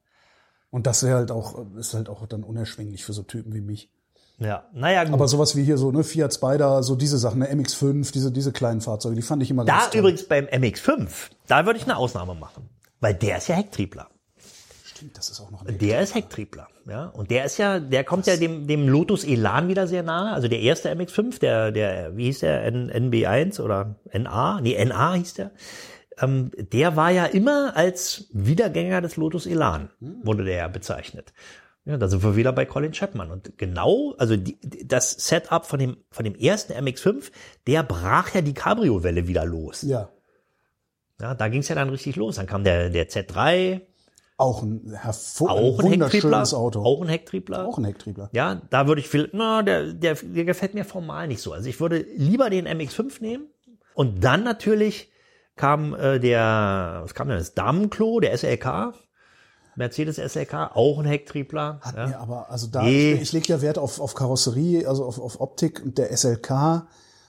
[0.69, 3.91] Und das wäre halt auch, ist halt auch dann unerschwinglich für so Typen wie mich.
[4.39, 5.13] Ja, naja, gut.
[5.13, 8.51] Aber sowas wie hier so, ne, Fiat Spider, so diese Sachen, ne, MX5, diese, diese
[8.51, 9.99] kleinen Fahrzeuge, die fand ich immer da ganz toll.
[9.99, 11.09] übrigens beim MX5,
[11.47, 12.69] da würde ich eine Ausnahme machen.
[12.99, 14.07] Weil der ist ja Hecktriebler.
[14.83, 17.05] Stimmt, das ist auch noch ein Der ist Hecktriebler, ja.
[17.07, 20.33] Und der ist ja, der kommt ja dem, dem Lotus Elan wieder sehr nahe.
[20.33, 24.61] Also der erste MX5, der, der, wie hieß der, N, NB1 oder NA?
[24.61, 25.51] Nee, NA hieß der.
[26.19, 31.33] Ähm, der war ja immer als Wiedergänger des Lotus Elan, wurde der ja bezeichnet.
[31.85, 33.29] Ja, da sind wir wieder bei Colin Chapman.
[33.31, 37.31] Und genau, also die, das Setup von dem, von dem ersten MX5,
[37.67, 39.81] der brach ja die Cabrio-Welle wieder los.
[39.81, 40.09] Ja.
[41.19, 42.35] Ja, da ging es ja dann richtig los.
[42.37, 43.81] Dann kam der, der Z3,
[44.37, 46.29] Auch ein hervor auch ein ein Hecktriebler.
[46.31, 46.81] wunderschönes Auto.
[46.83, 47.67] Auch ein Hecktriebler.
[47.67, 48.29] Auch ein Hecktriebler.
[48.33, 51.53] Ja, da würde ich viel, na, der, der, der gefällt mir formal nicht so.
[51.53, 53.47] Also ich würde lieber den MX5 nehmen
[53.93, 55.11] und dann natürlich
[55.55, 57.53] kam äh, der, was kam denn das?
[57.53, 58.93] Damenklo, der SLK.
[59.75, 61.79] Mercedes SLK, auch ein Hecktriebler.
[61.81, 62.07] Hat ja.
[62.07, 63.13] mir aber, also da, Nee.
[63.13, 66.85] ich, ich lege ja Wert auf, auf Karosserie, also auf, auf Optik und der SLK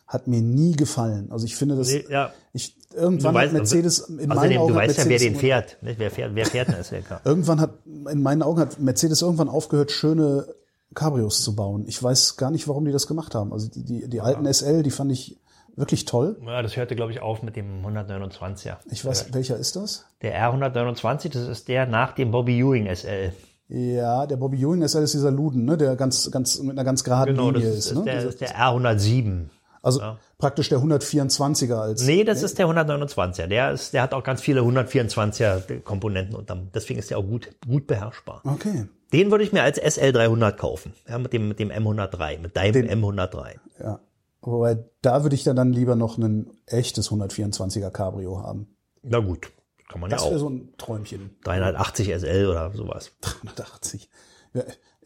[0.06, 1.28] hat mir nie gefallen.
[1.32, 2.32] Also ich finde das, Nee, ja.
[2.52, 5.37] ich, irgendwann Du hat weißt- Mercedes, in meinen Außerdem, Augen du weißt ja, wer den
[5.37, 5.78] fährt.
[5.82, 5.94] ne?
[5.96, 7.20] Wer fährt, wer fährt ein SLK?
[7.24, 10.46] Irgendwann hat, in meinen Augen hat Mercedes irgendwann aufgehört, schöne
[10.94, 11.84] Cabrios zu bauen.
[11.88, 13.54] Ich weiß gar nicht, warum die das gemacht haben.
[13.54, 15.40] Also die, die, die alten SL, die fand ich
[15.76, 16.37] wirklich toll.
[16.44, 18.76] Ja, das hörte, glaube ich, auf mit dem 129er.
[18.90, 20.06] Ich weiß, welcher ist das?
[20.22, 23.32] Der R129, das ist der nach dem Bobby Ewing SL.
[23.68, 27.02] Ja, der Bobby Ewing SL ist dieser Luden, ne, der ganz, ganz, mit einer ganz
[27.02, 27.94] geraden Genau, das Linie ist, ist.
[27.96, 28.04] ne?
[28.04, 29.44] der, Dieser- ist der R107.
[29.82, 30.00] also
[30.38, 32.02] praktisch der 124er als.
[32.06, 33.46] Nee, das ist der 129er.
[33.46, 36.68] Der, ist, der hat auch ganz viele 124er Komponenten unterm.
[36.74, 38.42] Deswegen ist der auch gut, gut beherrschbar.
[38.44, 38.87] Okay.
[39.12, 40.92] Den würde ich mir als SL300 kaufen.
[41.08, 43.54] Ja, mit dem, mit dem M103, mit deinem M103.
[43.80, 44.00] Ja.
[44.46, 48.76] Wobei, da würde ich dann, dann lieber noch ein echtes 124er Cabrio haben.
[49.02, 49.50] Na gut,
[49.88, 50.40] kann man Das ja wäre auch.
[50.40, 51.30] so ein Träumchen.
[51.44, 53.12] 380 SL oder sowas.
[53.20, 54.09] 380.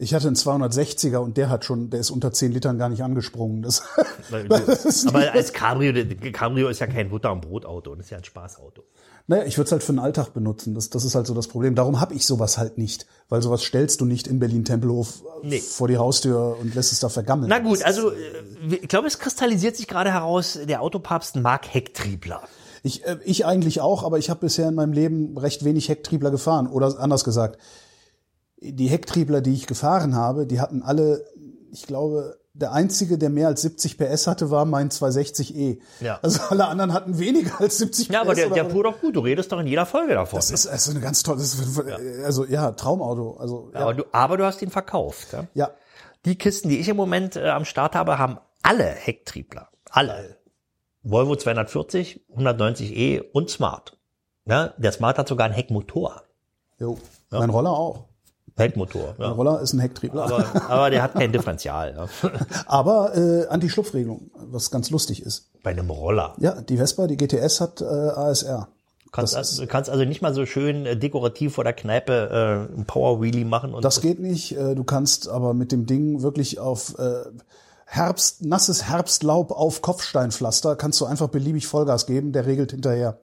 [0.01, 3.03] Ich hatte einen 260er und der hat schon, der ist unter 10 Litern gar nicht
[3.03, 3.61] angesprungen.
[3.61, 3.83] Das,
[4.49, 5.93] das Aber als Cabrio,
[6.31, 8.83] Cabrio ist ja kein Butter- und Brotauto, das ist ja ein Spaßauto.
[9.27, 10.73] naja, ich würde es halt für den Alltag benutzen.
[10.73, 11.75] Das, das ist halt so das Problem.
[11.75, 13.07] Darum habe ich sowas halt nicht.
[13.27, 15.59] Weil sowas stellst du nicht in Berlin-Tempelhof äh, Nee.
[15.59, 17.49] vor die Haustür und lässt es da vergammeln.
[17.49, 22.41] Na gut, also äh, ich glaube, es kristallisiert sich gerade heraus, der Autopapst mag Hecktriebler.
[22.83, 26.31] Ich, äh, ich eigentlich auch, aber ich habe bisher in meinem Leben recht wenig Hecktriebler
[26.31, 26.67] gefahren.
[26.67, 27.59] Oder anders gesagt,
[28.61, 31.25] die Hecktriebler, die ich gefahren habe, die hatten alle,
[31.71, 35.79] ich glaube, der einzige, der mehr als 70 PS hatte, war mein 260e.
[36.01, 36.19] Ja.
[36.21, 38.25] Also alle anderen hatten weniger als 70 Ja, PS.
[38.25, 39.15] aber der, der fuhr doch gut.
[39.15, 40.37] Du redest doch in jeder Folge davon.
[40.37, 41.57] das ist also eine ganz tolle, ist,
[42.23, 43.37] also ja, Traumauto.
[43.37, 45.31] Also ja, aber, du, aber du hast ihn verkauft.
[45.31, 45.47] Ja?
[45.53, 45.69] ja.
[46.25, 49.69] Die Kisten, die ich im Moment äh, am Start habe, haben alle Hecktriebler.
[49.89, 50.37] Alle.
[51.01, 53.97] Volvo 240, 190e und Smart.
[54.45, 56.23] Ja, der Smart hat sogar einen Heckmotor.
[56.77, 56.97] Jo.
[57.29, 58.08] Mein Roller auch.
[58.59, 59.15] Heckmotor.
[59.17, 59.33] Mein Ja.
[59.33, 60.23] Roller ist ein Hecktriebler.
[60.25, 61.95] Aber, aber der hat kein Differential.
[62.23, 62.29] Ja.
[62.67, 65.49] Aber äh, Anti-Schlupfregelung, was ganz lustig ist.
[65.63, 66.35] Bei einem Roller.
[66.39, 68.67] Ja, die Vespa, die GTS hat äh, ASR.
[69.05, 72.67] Du kannst, Das also, kannst also nicht mal so schön äh, dekorativ vor der Kneipe
[72.73, 73.73] äh, ein Power Wheelie machen.
[73.73, 74.55] Und Das geht nicht.
[74.55, 77.23] Äh, Du kannst aber mit dem Ding wirklich auf äh,
[77.85, 83.17] Herbst, nasses Herbstlaub auf Kopfsteinpflaster kannst du einfach beliebig Vollgas geben, der regelt hinterher.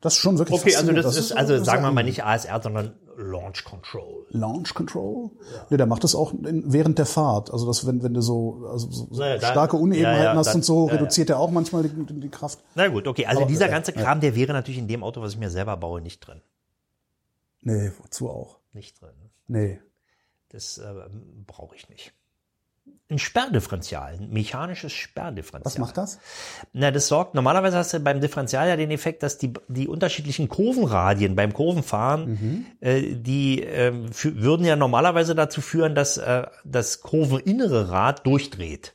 [0.00, 1.04] Das ist schon wirklich Okay, also faszinierend.
[1.06, 4.26] das, ist, so- also das sagen wir mal ein nicht ASR, sondern Launch Control.
[4.30, 5.30] Launch Control.
[5.70, 7.50] Nee, der macht das auch in, während der Fahrt.
[7.50, 10.56] Also das, wenn, wenn du so, also so, Naja, starke Unebenheiten ja, ja, hast dann-
[10.56, 10.98] und so, ja, ja.
[11.00, 12.58] reduziert er auch manchmal die, die, Kraft.
[12.74, 13.24] Na gut, okay.
[13.26, 15.76] Also Aber, dieser ganze Kram, der wäre natürlich in dem Auto, was ich mir selber
[15.76, 16.42] baue, nicht drin.
[17.62, 18.58] Nee, wozu auch?
[18.72, 19.14] Nicht drin.
[19.48, 19.80] Nee.
[20.50, 20.92] Das äh,
[21.46, 22.12] brauche ich nicht.
[23.08, 25.64] Ein Sperrdifferential, ein mechanisches Sperrdifferential.
[25.72, 26.18] Was macht das?
[26.72, 30.48] Na, das sorgt, normalerweise hast du beim Differential ja den Effekt, dass die, die unterschiedlichen
[30.48, 37.90] Kurvenradien beim Kurvenfahren, äh, die fü- würden ja normalerweise dazu führen, dass äh, das kurveninnere
[37.90, 38.92] Rad durchdreht.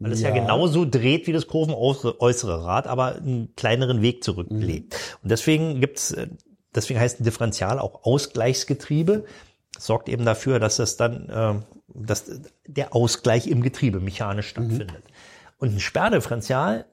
[0.00, 0.30] Weil es ja.
[0.30, 0.34] Ja.
[0.34, 4.94] genauso dreht wie das kurvenäußere Rad, aber einen kleineren Weg zurücklegt.
[5.22, 6.28] Und deswegen gibt's, äh,
[6.74, 9.26] deswegen heißt ein Differential auch Ausgleichsgetriebe.
[9.74, 11.54] Das sorgt eben dafür, dass es dann, äh,
[11.94, 12.24] dass
[12.66, 15.02] der Ausgleich im Getriebe mechanisch stattfindet.
[15.58, 16.84] Und ein Sperrdifferential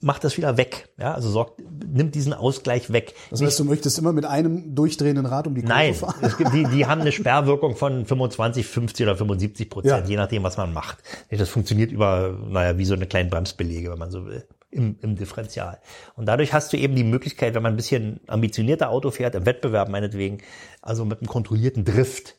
[0.00, 0.90] macht das wieder weg.
[0.96, 3.14] Ja, also sorgt, nimmt diesen Ausgleich weg.
[3.30, 6.14] Das heißt, du möchtest immer mit einem durchdrehenden Rad um die Kurve Nein, fahren?
[6.38, 10.08] gibt, die, die haben eine Sperrwirkung von 25, 50 oder 75 Prozent, Ja.
[10.08, 10.98] je nachdem, was man macht.
[11.30, 15.16] Das funktioniert über, naja, wie so eine kleine Bremsbelege, wenn man so will, im, im
[15.16, 15.78] Differential.
[16.16, 19.46] Und dadurch hast du eben die Möglichkeit, wenn man ein bisschen ambitionierter Auto fährt, im
[19.46, 20.38] Wettbewerb meinetwegen,
[20.82, 22.34] also mit einem kontrollierten Drift,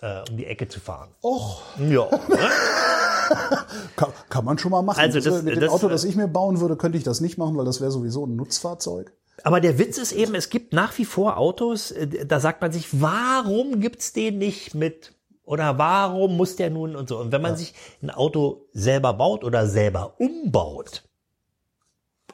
[0.00, 1.10] äh, um die Ecke zu fahren.
[1.22, 2.08] Och, Ja,
[3.96, 5.00] kann, kann man schon mal machen.
[5.00, 7.38] Also das- mit dem das- Auto, das ich mir bauen würde, könnte ich das nicht
[7.38, 9.12] machen, weil das wäre sowieso ein Nutzfahrzeug.
[9.42, 12.72] Aber der Witz ist eben, es gibt nach wie vor Autos, äh, da sagt man
[12.72, 15.12] sich, warum gibt's den nicht mit?
[15.46, 17.18] Oder warum muss der nun und so?
[17.18, 21.04] Und wenn man sich ein Auto selber baut oder selber umbaut,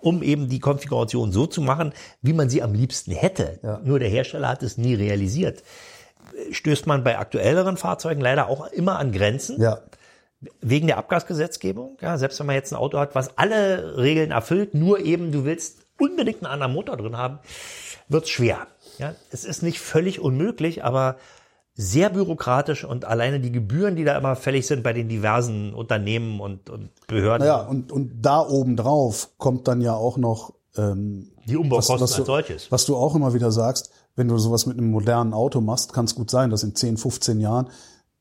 [0.01, 3.81] um eben die Konfiguration so zu machen, wie man sie am liebsten hätte, Ja.
[3.85, 5.63] nur der Hersteller hat es nie realisiert,
[6.51, 9.81] stößt man bei aktuelleren Fahrzeugen leider auch immer an Grenzen Ja.
[10.63, 14.73] wegen der Abgasgesetzgebung, ja, selbst wenn man jetzt ein Auto hat, was alle Regeln erfüllt,
[14.75, 17.39] nur eben du willst unbedingt einen anderen Motor drin haben,
[18.09, 18.67] wird's schwer.
[18.99, 21.17] Ja, es ist nicht völlig unmöglich, aber
[21.75, 26.41] sehr bürokratisch und alleine die Gebühren, die da immer fällig sind bei den diversen Unternehmen
[26.41, 31.31] und, und Behörden, Naja, und, und da oben drauf kommt dann ja auch noch ähm,
[31.47, 32.73] die Umbaukosten was, was, als du, solches.
[32.73, 36.05] was du auch immer wieder sagst, wenn du sowas mit einem modernen Auto machst, kann
[36.05, 37.69] es gut sein, dass in 10, 15 Jahren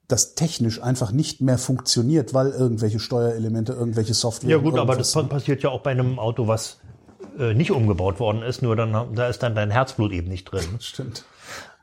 [0.08, 4.50] das technisch einfach nicht mehr funktioniert, weil irgendwelche Steuerelemente, irgendwelche Software.
[4.50, 6.80] Ja gut, aber das passiert ja auch bei einem Auto, was
[7.38, 10.66] äh, nicht umgebaut worden ist, nur dann da ist dann dein Herzblut eben nicht drin.
[10.80, 11.26] stimmt.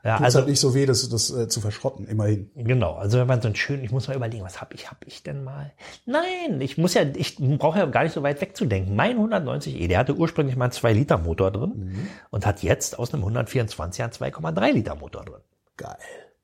[0.03, 2.49] Ja, Tut's also halt nicht so weh, das, das äh, zu verschrotten, immerhin.
[2.55, 4.99] Genau, also wenn man so einen schönen, ich muss mal überlegen, was habe ich, habe
[5.05, 5.73] ich denn mal?
[6.05, 8.95] Nein, ich muss ja, ich brauche ja gar nicht so weit wegzudenken.
[8.95, 12.07] Mein 190e, der hatte ursprünglich mal einen 2-Liter-Motor drin Mhm.
[12.29, 15.41] und hat jetzt aus einem 124 einen 2,3 Liter Motor drin.
[15.77, 15.97] Geil.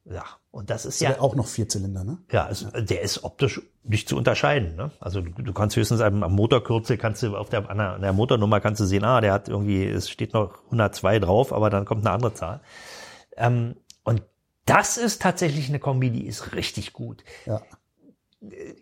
[0.07, 1.11] Ja, und das ist Ja.
[1.11, 2.19] ja, Auch noch Vierzylinder, ne?
[2.31, 4.75] ja, es, der ist optisch nicht zu unterscheiden.
[4.75, 4.91] Ne?
[4.99, 8.01] Also du, du kannst höchstens am, am Motorkürzel, kannst du auf der, an der, an
[8.01, 11.71] der Motornummer kannst du sehen, ah, der hat irgendwie, es steht noch 102 drauf, aber
[11.71, 12.59] dann kommt eine andere Zahl.
[13.37, 14.21] Ähm, und
[14.65, 17.23] das ist tatsächlich eine Kombi, die ist richtig gut.
[17.45, 17.61] Ja.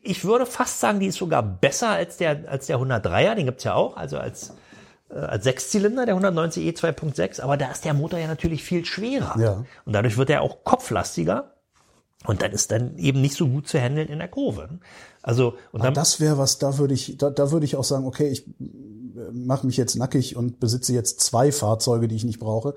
[0.01, 3.63] Ich würde fast sagen, die ist sogar besser als der, als der 103er, den gibt's
[3.63, 4.53] ja auch, also als,
[5.09, 9.39] äh, als Sechszylinder, der 190e 2.6, aber da ist der Motor ja natürlich viel schwerer.
[9.39, 9.65] Ja.
[9.85, 11.52] Und dadurch wird er auch kopflastiger.
[12.25, 14.79] Und dann ist dann eben nicht so gut zu handeln in der Kurve.
[15.21, 18.05] Also, und dann, das wäre was, da würde ich, da, da würde ich auch sagen,
[18.05, 18.49] okay, ich
[19.31, 22.75] mache mich jetzt nackig und besitze jetzt zwei Fahrzeuge, die ich nicht brauche.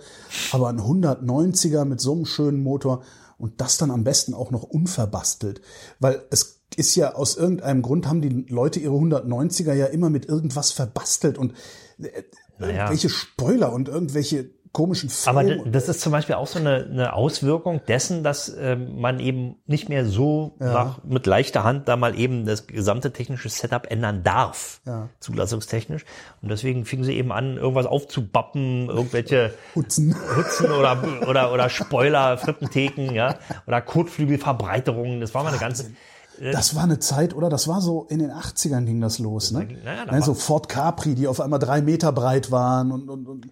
[0.53, 3.03] Aber ein 190er mit so einem schönen Motor
[3.39, 5.61] und das dann am besten auch noch unverbastelt.
[5.99, 10.27] Weil es ist ja aus irgendeinem Grund haben die Leute ihre 190er ja immer mit
[10.27, 11.53] irgendwas verbastelt und
[11.99, 12.23] äh,
[12.59, 12.75] Naja.
[12.75, 15.65] irgendwelche Spoiler und irgendwelche komischen aber Filme.
[15.65, 19.57] d- das ist zum Beispiel auch so eine, eine Auswirkung dessen, dass ähm, man eben
[19.67, 24.23] nicht mehr so nach, mit leichter Hand da mal eben das gesamte technische Setup ändern
[24.23, 25.09] darf, Ja.
[25.21, 26.05] zulassungstechnisch.
[26.43, 30.15] Und deswegen fingen sie eben an, irgendwas aufzubappen, irgendwelche Putzen.
[30.37, 33.37] Hützen oder, oder, oder Spoiler, Flippentheken, ja,
[33.67, 35.21] oder Kotflügelverbreiterungen.
[35.21, 35.91] Das war mal eine ganze,
[36.53, 37.49] Das war eine Zeit, oder?
[37.49, 39.67] Das war so in den 80ern ging das los, ne?
[39.85, 43.27] Naja, da Nein, so Ford Capri, die auf einmal drei Meter breit waren und, und,
[43.27, 43.47] und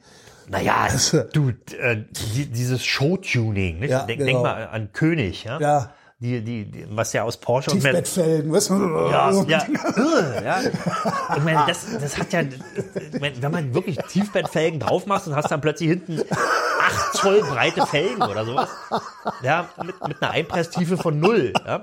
[0.48, 0.88] naja,
[1.33, 2.04] du, äh,
[2.35, 3.90] die, dieses Show-Tuning, nicht?
[3.90, 4.30] Ja, denk, genau.
[4.30, 5.59] denk mal an König, ja.
[5.59, 8.68] ja, Die, die, die, was ja aus Porsche und Tiefbettfelgen, was?
[8.68, 9.42] Ja, ja,
[10.44, 10.61] ja.
[11.37, 12.42] Ich meine, das, das hat ja,
[13.12, 16.74] wenn man wirklich Tiefbettfelgen drauf macht und hast dann plötzlich hinten 8
[17.14, 18.68] Zoll breite Felgen oder sowas,
[19.42, 21.83] ja, mit, mit einer Einpresstiefe von null, ja.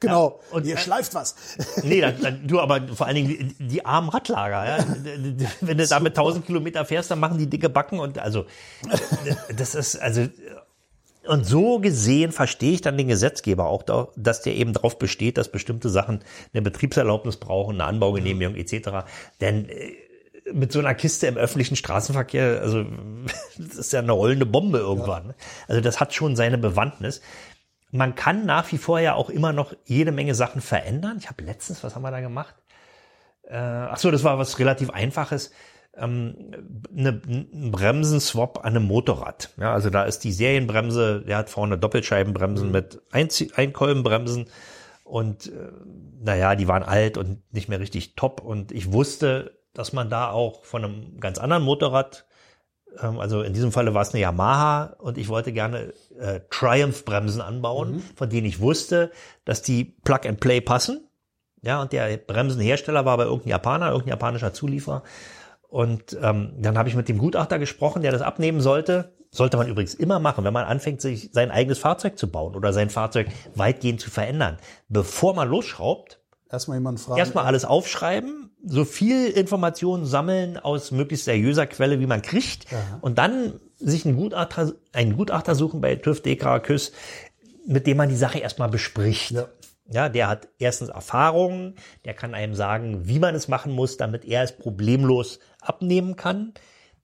[0.00, 0.40] Genau.
[0.50, 1.34] und- Und ihr schleift was.
[1.82, 4.84] Nee, dann, dann, du, aber vor allen Dingen die, die armen Radlager, ja.
[5.60, 8.46] Wenn du da mit 1000 Kilometer fährst, dann machen die dicke Backen und also,
[9.56, 10.26] das ist, also,
[11.26, 15.38] und so gesehen verstehe ich dann den Gesetzgeber auch, da, dass der eben darauf besteht,
[15.38, 16.20] dass bestimmte Sachen
[16.52, 18.90] eine Betriebserlaubnis brauchen, eine Anbaugenehmigung etc.
[19.40, 19.92] Denn äh,
[20.52, 22.84] mit so einer Kiste im öffentlichen Straßenverkehr, also
[23.58, 25.28] das ist ja eine rollende Bombe irgendwann.
[25.28, 25.34] ne?
[25.68, 27.20] Also das hat schon seine Bewandtnis.
[27.90, 31.16] Man kann nach wie vor ja auch immer noch jede Menge Sachen verändern.
[31.18, 32.54] Ich habe letztens, was haben wir da gemacht?
[33.48, 35.52] Äh, ach so, das war was relativ Einfaches.
[35.96, 36.50] Ähm,
[36.96, 39.50] eine, ein Bremsenswap an einem Motorrad.
[39.58, 44.46] Ja, also da ist die Serienbremse, der hat vorne Doppelscheibenbremsen mit Einzie Einkolbenbremsen
[45.04, 45.70] und äh,
[46.20, 50.30] naja, die waren alt und nicht mehr richtig top und ich wusste, dass man da
[50.30, 52.26] auch von einem ganz anderen Motorrad
[53.00, 57.40] ähm, also in diesem Falle war es eine Yamaha und ich wollte gerne äh, Triumph-Bremsen
[57.40, 59.10] anbauen, von denen ich wusste,
[59.44, 61.08] dass die Plug and Play passen.
[61.62, 65.02] Ja, und der Bremsenhersteller war aber irgendein Japaner, irgendein japanischer Zulieferer.
[65.68, 69.12] Und ähm, dann habe ich mit dem Gutachter gesprochen, der das abnehmen sollte.
[69.30, 72.72] Sollte man übrigens immer machen, wenn man anfängt, sich sein eigenes Fahrzeug zu bauen oder
[72.72, 74.58] sein Fahrzeug weitgehend zu verändern.
[74.88, 77.18] Bevor man losschraubt, Erstmal jemanden fragen.
[77.18, 82.66] erstmal alles aufschreiben, so viel Informationen sammeln aus möglichst seriöser Quelle, wie man kriegt,
[83.00, 86.92] und dann sich einen Gutachter, einen Gutachter suchen bei TÜV, DEKRA, KÜS,
[87.66, 89.32] mit dem man die Sache erstmal bespricht.
[89.32, 89.48] Ja.
[89.90, 91.74] Ja, der hat erstens Erfahrungen,
[92.06, 96.54] der kann einem sagen, wie man es machen muss, damit er es problemlos abnehmen kann.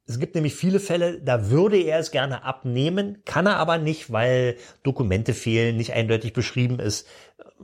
[0.07, 4.11] Es gibt nämlich viele Fälle, da würde er es gerne abnehmen, kann er aber nicht,
[4.11, 7.07] weil Dokumente fehlen, nicht eindeutig beschrieben ist,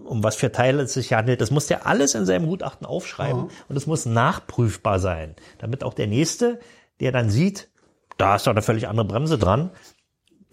[0.05, 1.41] um was für Teile es sich handelt.
[1.41, 5.95] Das muss der alles in seinem Gutachten aufschreiben und es muss nachprüfbar sein, damit auch
[5.95, 6.61] der Nächste,
[7.01, 7.69] der dann sieht,
[8.17, 9.71] da ist doch eine völlig andere Bremse dran,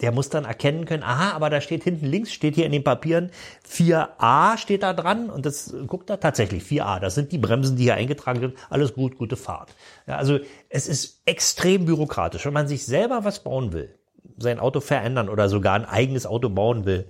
[0.00, 2.82] der muss dann erkennen können, aha, aber da steht hinten links, steht hier in den
[2.82, 3.30] Papieren
[3.68, 6.98] 4a steht da dran und das guckt da tatsächlich 4a.
[6.98, 8.54] Das sind die Bremsen, die hier eingetragen sind.
[8.70, 9.74] Alles gut, gute Fahrt.
[10.06, 12.44] Ja, also es ist extrem bürokratisch.
[12.44, 13.94] Wenn man sich selber was bauen will,
[14.36, 17.06] sein Auto verändern oder sogar ein eigenes Auto bauen will,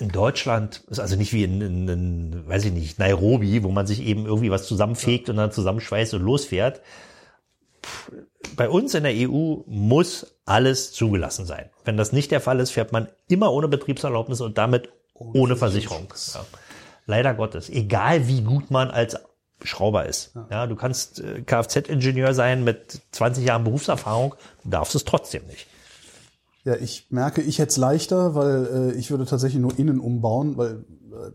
[0.00, 3.86] in Deutschland ist also nicht wie in, in, in, weiß ich nicht, Nairobi, wo man
[3.86, 6.80] sich eben irgendwie was zusammenfegt und dann zusammenschweißt und losfährt.
[8.56, 11.70] Bei uns in der EU muss alles zugelassen sein.
[11.84, 16.08] Wenn das nicht der Fall ist, fährt man immer ohne Betriebserlaubnis und damit ohne Versicherung.
[16.34, 16.44] Ja.
[17.06, 17.68] Leider Gottes.
[17.68, 19.16] Egal wie gut man als
[19.62, 20.32] Schrauber ist.
[20.50, 24.34] Ja, du kannst äh, Kfz-Ingenieur sein mit 20 Jahren Berufserfahrung,
[24.64, 25.66] du darfst es trotzdem nicht.
[26.64, 30.56] Ja, ich merke, ich hätte es leichter, weil äh, ich würde tatsächlich nur innen umbauen,
[30.56, 30.84] weil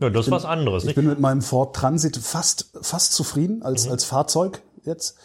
[0.00, 0.82] Ja, das ist was anderes.
[0.84, 0.94] ich Nicht?
[0.96, 3.92] bin mit meinem Ford Transit fast fast zufrieden als Mhm.
[3.92, 5.16] als Fahrzeug jetzt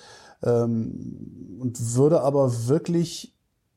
[0.44, 3.34] ähm, und würde aber wirklich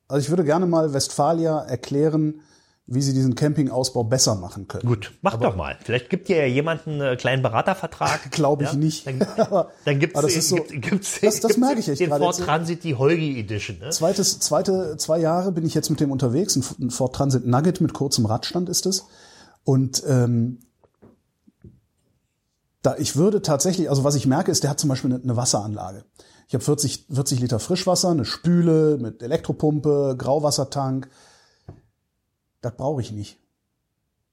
[0.09, 2.41] Also ich würde gerne mal Westfalia erklären,
[2.87, 4.87] wie sie diesen Campingausbau besser machen können.
[4.87, 5.79] Gut, mach doch mal.
[5.83, 8.31] Vielleicht gibt dir ja jemand einen äh, kleinen Beratervertrag.
[8.31, 8.77] Glaube ich ja?
[8.77, 9.07] nicht.
[9.07, 9.19] Dann,
[9.87, 12.11] dann gibt's, Aber das ist so- gibt, gibt's, das- das gibt's merke ich echt den
[12.11, 12.45] Ford jetzt.
[12.45, 13.79] Transit, die Holgi Edition.
[13.79, 13.89] Ne?
[13.89, 16.57] Zweites, zweite, zwei Jahre bin ich jetzt mit dem unterwegs.
[16.57, 19.07] Ein ein Ford Transit Nugget mit kurzem Radstand ist es.
[19.65, 20.59] Und ähm,
[22.83, 25.37] da ich würde tatsächlich, also was ich merke, ist, der hat zum Beispiel eine, eine
[25.37, 26.05] Wasseranlage.
[26.49, 31.09] Ich habe 40, 40 Liter Frischwasser, eine Spüle mit Elektropumpe, Grauwassertank.
[32.65, 33.39] Das brauche ich nicht.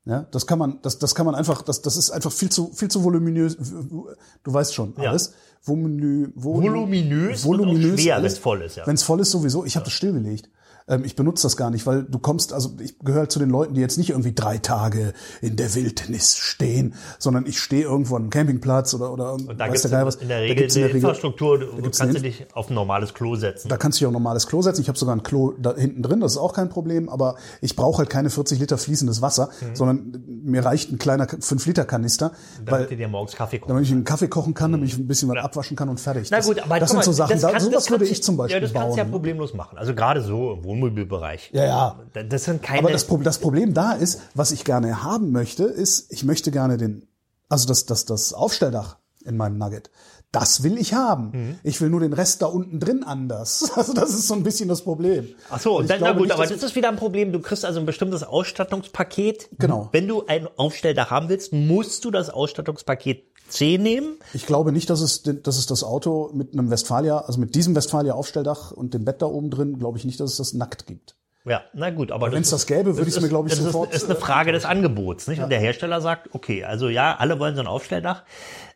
[0.06, 2.72] Ja, das kann man, das, das kann man einfach, das, das ist einfach viel zu,
[2.74, 3.56] viel zu voluminös.
[3.58, 4.08] Du
[4.46, 5.10] weißt schon Ja.
[5.12, 5.34] alles.
[5.64, 8.32] Voluminu, volu- Voluminös und auch schwer, alles.
[8.34, 8.88] wenn's voll ist, ja.
[8.88, 9.64] Wenn es voll ist, sowieso.
[9.64, 10.50] Ich habe das stillgelegt.
[10.92, 13.74] Ähm, ich benutze das gar nicht, weil du kommst, also ich gehöre zu den Leuten,
[13.74, 18.24] die jetzt nicht irgendwie drei Tage in der Wildnis stehen, sondern ich stehe irgendwo an
[18.24, 20.76] einem Campingplatz oder oder Und da gibt der es Geil in der Da Regel gibt's
[20.76, 23.70] in eine der Regel- Infrastruktur, du gibt's kannst du dich auf ein normales Klo setzen.
[23.70, 24.82] da kannst du dich auch ein normales Klo setzen.
[24.82, 27.76] Ich habe sogar ein Klo da hinten drin, das ist auch kein Problem, aber ich
[27.78, 32.32] brauche halt keine 40 Liter fließendes Wasser, sondern mir reicht ein kleiner 5 Liter Kanister,
[32.66, 34.98] weil damit du dir morgens Kaffee kochen damit ich einen Kaffee kochen kann, damit ich
[34.98, 36.28] ein bisschen was abwaschen kann und fertig.
[36.32, 38.06] Na Das- gut, aber das guck sind so Sachen, das da, kann- sowas das würde
[38.06, 38.82] ich zum Beispiel Ja, das bauen.
[38.84, 39.78] kannst du ja problemlos machen.
[39.78, 41.52] Also gerade so im Wohnmobilbereich.
[41.54, 42.00] Ja, ja.
[42.28, 42.80] Das sind keine.
[42.80, 46.52] Aber das, Pro- das Problem da ist, was ich gerne haben möchte, ist, ich möchte
[46.52, 47.08] gerne den,
[47.50, 49.90] also das, das, das Aufstelldach in meinem Nugget.
[50.34, 51.32] Das will ich haben.
[51.34, 51.60] Mhm.
[51.62, 53.70] Ich will nur den Rest da unten drin anders.
[53.76, 55.28] Also das ist so ein bisschen das Problem.
[55.50, 57.34] Ach so, und dann, na gut, nicht, aber das ist wieder ein Problem.
[57.34, 59.50] Du kriegst also ein bestimmtes Ausstattungspaket.
[59.60, 59.90] Genau.
[59.92, 64.18] Wenn du ein Aufstelldach haben willst, musst du das Ausstattungspaket C nehmen.
[64.34, 67.76] Ich glaube nicht, dass es, dass es das Auto mit einem Westfalia, also mit diesem
[67.76, 70.88] Westfalia Aufstelldach und dem Bett da oben drin, glaube ich nicht, dass es das nackt
[70.88, 71.16] gibt.
[71.44, 73.90] Ja, na gut, aber Wenn's das gäbe, würde ich's ist- mir, glaub ich, das sofort,
[73.90, 75.42] Ist, ist eine äh, Frage des Angebots, nicht?
[75.42, 78.24] Und der Hersteller sagt, okay, also ja, alle wollen so ein Aufstelldach,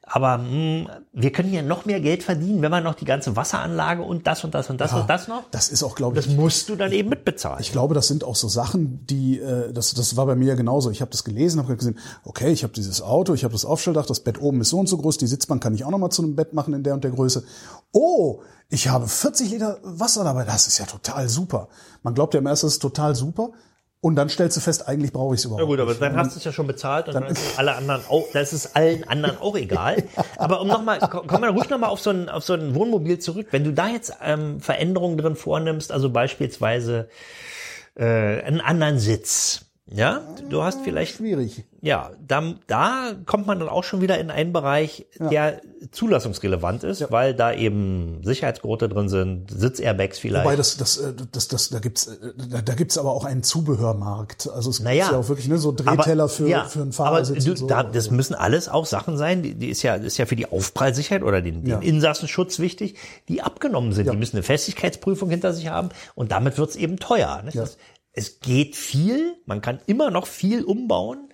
[0.08, 4.04] aber mh, wir können ja noch mehr Geld verdienen, wenn man noch die ganze Wasseranlage
[4.04, 5.44] und das und das und das und das noch.
[5.52, 7.60] Das ist auch, glaube Das ich, musst du dann eben mitbezahlen.
[7.60, 10.56] Ich glaube, das sind auch so Sachen, die, äh, das, das war bei mir ja
[10.56, 10.92] genauso.
[10.92, 14.06] Ich habe das gelesen, habe gesehen, okay, ich habe dieses Auto, ich habe das Aufstelldach,
[14.06, 16.12] das Bett oben ist so und so groß, die Sitzbank kann ich auch noch mal
[16.12, 17.44] zu einem Bett machen in der und der Größe.
[17.92, 21.68] Oh, ich habe 40 Liter Wasser dabei, das ist ja total super.
[22.04, 23.50] Man glaubt ja im ersten, das ist total super.
[24.06, 26.02] Und dann stellst du fest, eigentlich brauche ich es überhaupt Na gut, aber nicht.
[26.04, 28.54] dann hast du es ja schon bezahlt und dann, ist es alle anderen auch, das
[28.54, 30.04] ist allen anderen auch egal.
[30.38, 33.48] Aber um nochmal, komm mal ruhig nochmal auf so ein, auf so ein Wohnmobil zurück.
[33.50, 37.10] Wenn du da jetzt ähm, Veränderungen drin vornimmst, also beispielsweise
[37.96, 38.04] äh,
[38.44, 41.64] einen anderen Sitz, ja, du hast vielleicht Schwierig.
[41.82, 45.62] ja, da, da kommt man dann auch schon wieder in einen Bereich, der
[45.92, 50.44] zulassungsrelevant ist, weil da eben Sicherheitsgurte drin sind, Sitzairbags vielleicht.
[50.44, 52.18] Wobei das, das, äh, das, das, da gibt's, äh,
[52.50, 54.50] da, da gibt's aber auch einen Zubehörmarkt.
[54.52, 56.88] Also es Naja, gibt ja auch wirklich ne, so Drehteller aber, für, ja, für einen
[56.90, 57.68] aber Fahrersitz du, und so.
[57.68, 60.52] da, das müssen alles auch Sachen sein, die, die ist ja, ist ja für die
[60.52, 61.80] Aufprallsicherheit oder den, den Ja.
[61.80, 62.96] Insassenschutz wichtig,
[63.30, 64.08] die abgenommen sind.
[64.08, 64.14] Ja.
[64.14, 67.44] Die müssen eine Festigkeitsprüfung hinter sich haben und damit wird's eben teuer.
[67.52, 67.62] Ja.
[67.62, 67.78] Das,
[68.16, 71.30] es geht viel, man kann immer noch viel umbauen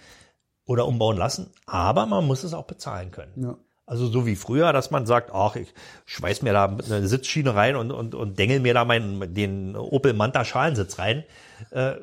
[0.65, 3.33] oder umbauen lassen, aber man muss es auch bezahlen können.
[3.35, 3.57] Ja.
[3.85, 5.73] Also so wie früher, dass man sagt, ach, ich
[6.05, 10.13] schweiß mir da eine Sitzschiene rein und, und, und dengel mir da meinen, den Opel
[10.13, 11.25] Manta Schalensitz rein.
[11.71, 11.95] Äh,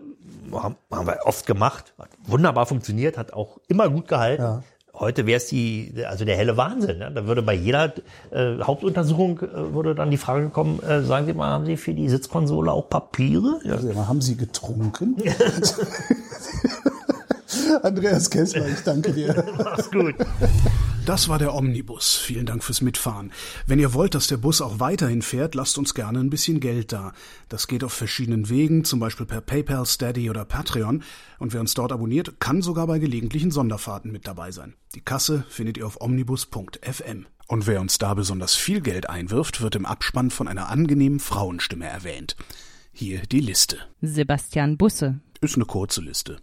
[0.52, 1.94] haben, haben wir oft gemacht.
[1.96, 4.42] Hat wunderbar funktioniert, hat auch immer gut gehalten.
[4.42, 4.62] Ja.
[4.98, 6.98] Heute wäre es die, also der helle Wahnsinn.
[6.98, 7.12] Ne?
[7.14, 7.92] Da würde bei jeder
[8.30, 11.94] äh, Hauptuntersuchung äh, würde dann die Frage kommen, äh, sagen Sie mal, haben Sie für
[11.94, 13.60] die Sitzkonsole auch Papiere?
[13.62, 13.74] Ja.
[13.74, 15.16] Also, haben Sie getrunken?
[17.82, 19.44] Andreas Kessler, ich danke dir.
[19.56, 20.14] Mach's gut.
[21.08, 22.16] Das war der Omnibus.
[22.16, 23.32] Vielen Dank fürs Mitfahren.
[23.66, 26.92] Wenn ihr wollt, dass der Bus auch weiterhin fährt, lasst uns gerne ein bisschen Geld
[26.92, 27.14] da.
[27.48, 31.02] Das geht auf verschiedenen Wegen, zum Beispiel per PayPal, Steady oder Patreon.
[31.38, 34.74] Und wer uns dort abonniert, kann sogar bei gelegentlichen Sonderfahrten mit dabei sein.
[34.94, 37.24] Die Kasse findet ihr auf omnibus.fm.
[37.46, 41.86] Und wer uns da besonders viel Geld einwirft, wird im Abspann von einer angenehmen Frauenstimme
[41.86, 42.36] erwähnt.
[42.92, 43.78] Hier die Liste.
[44.02, 46.42] Sebastian Busse, Ist eine kurze Liste.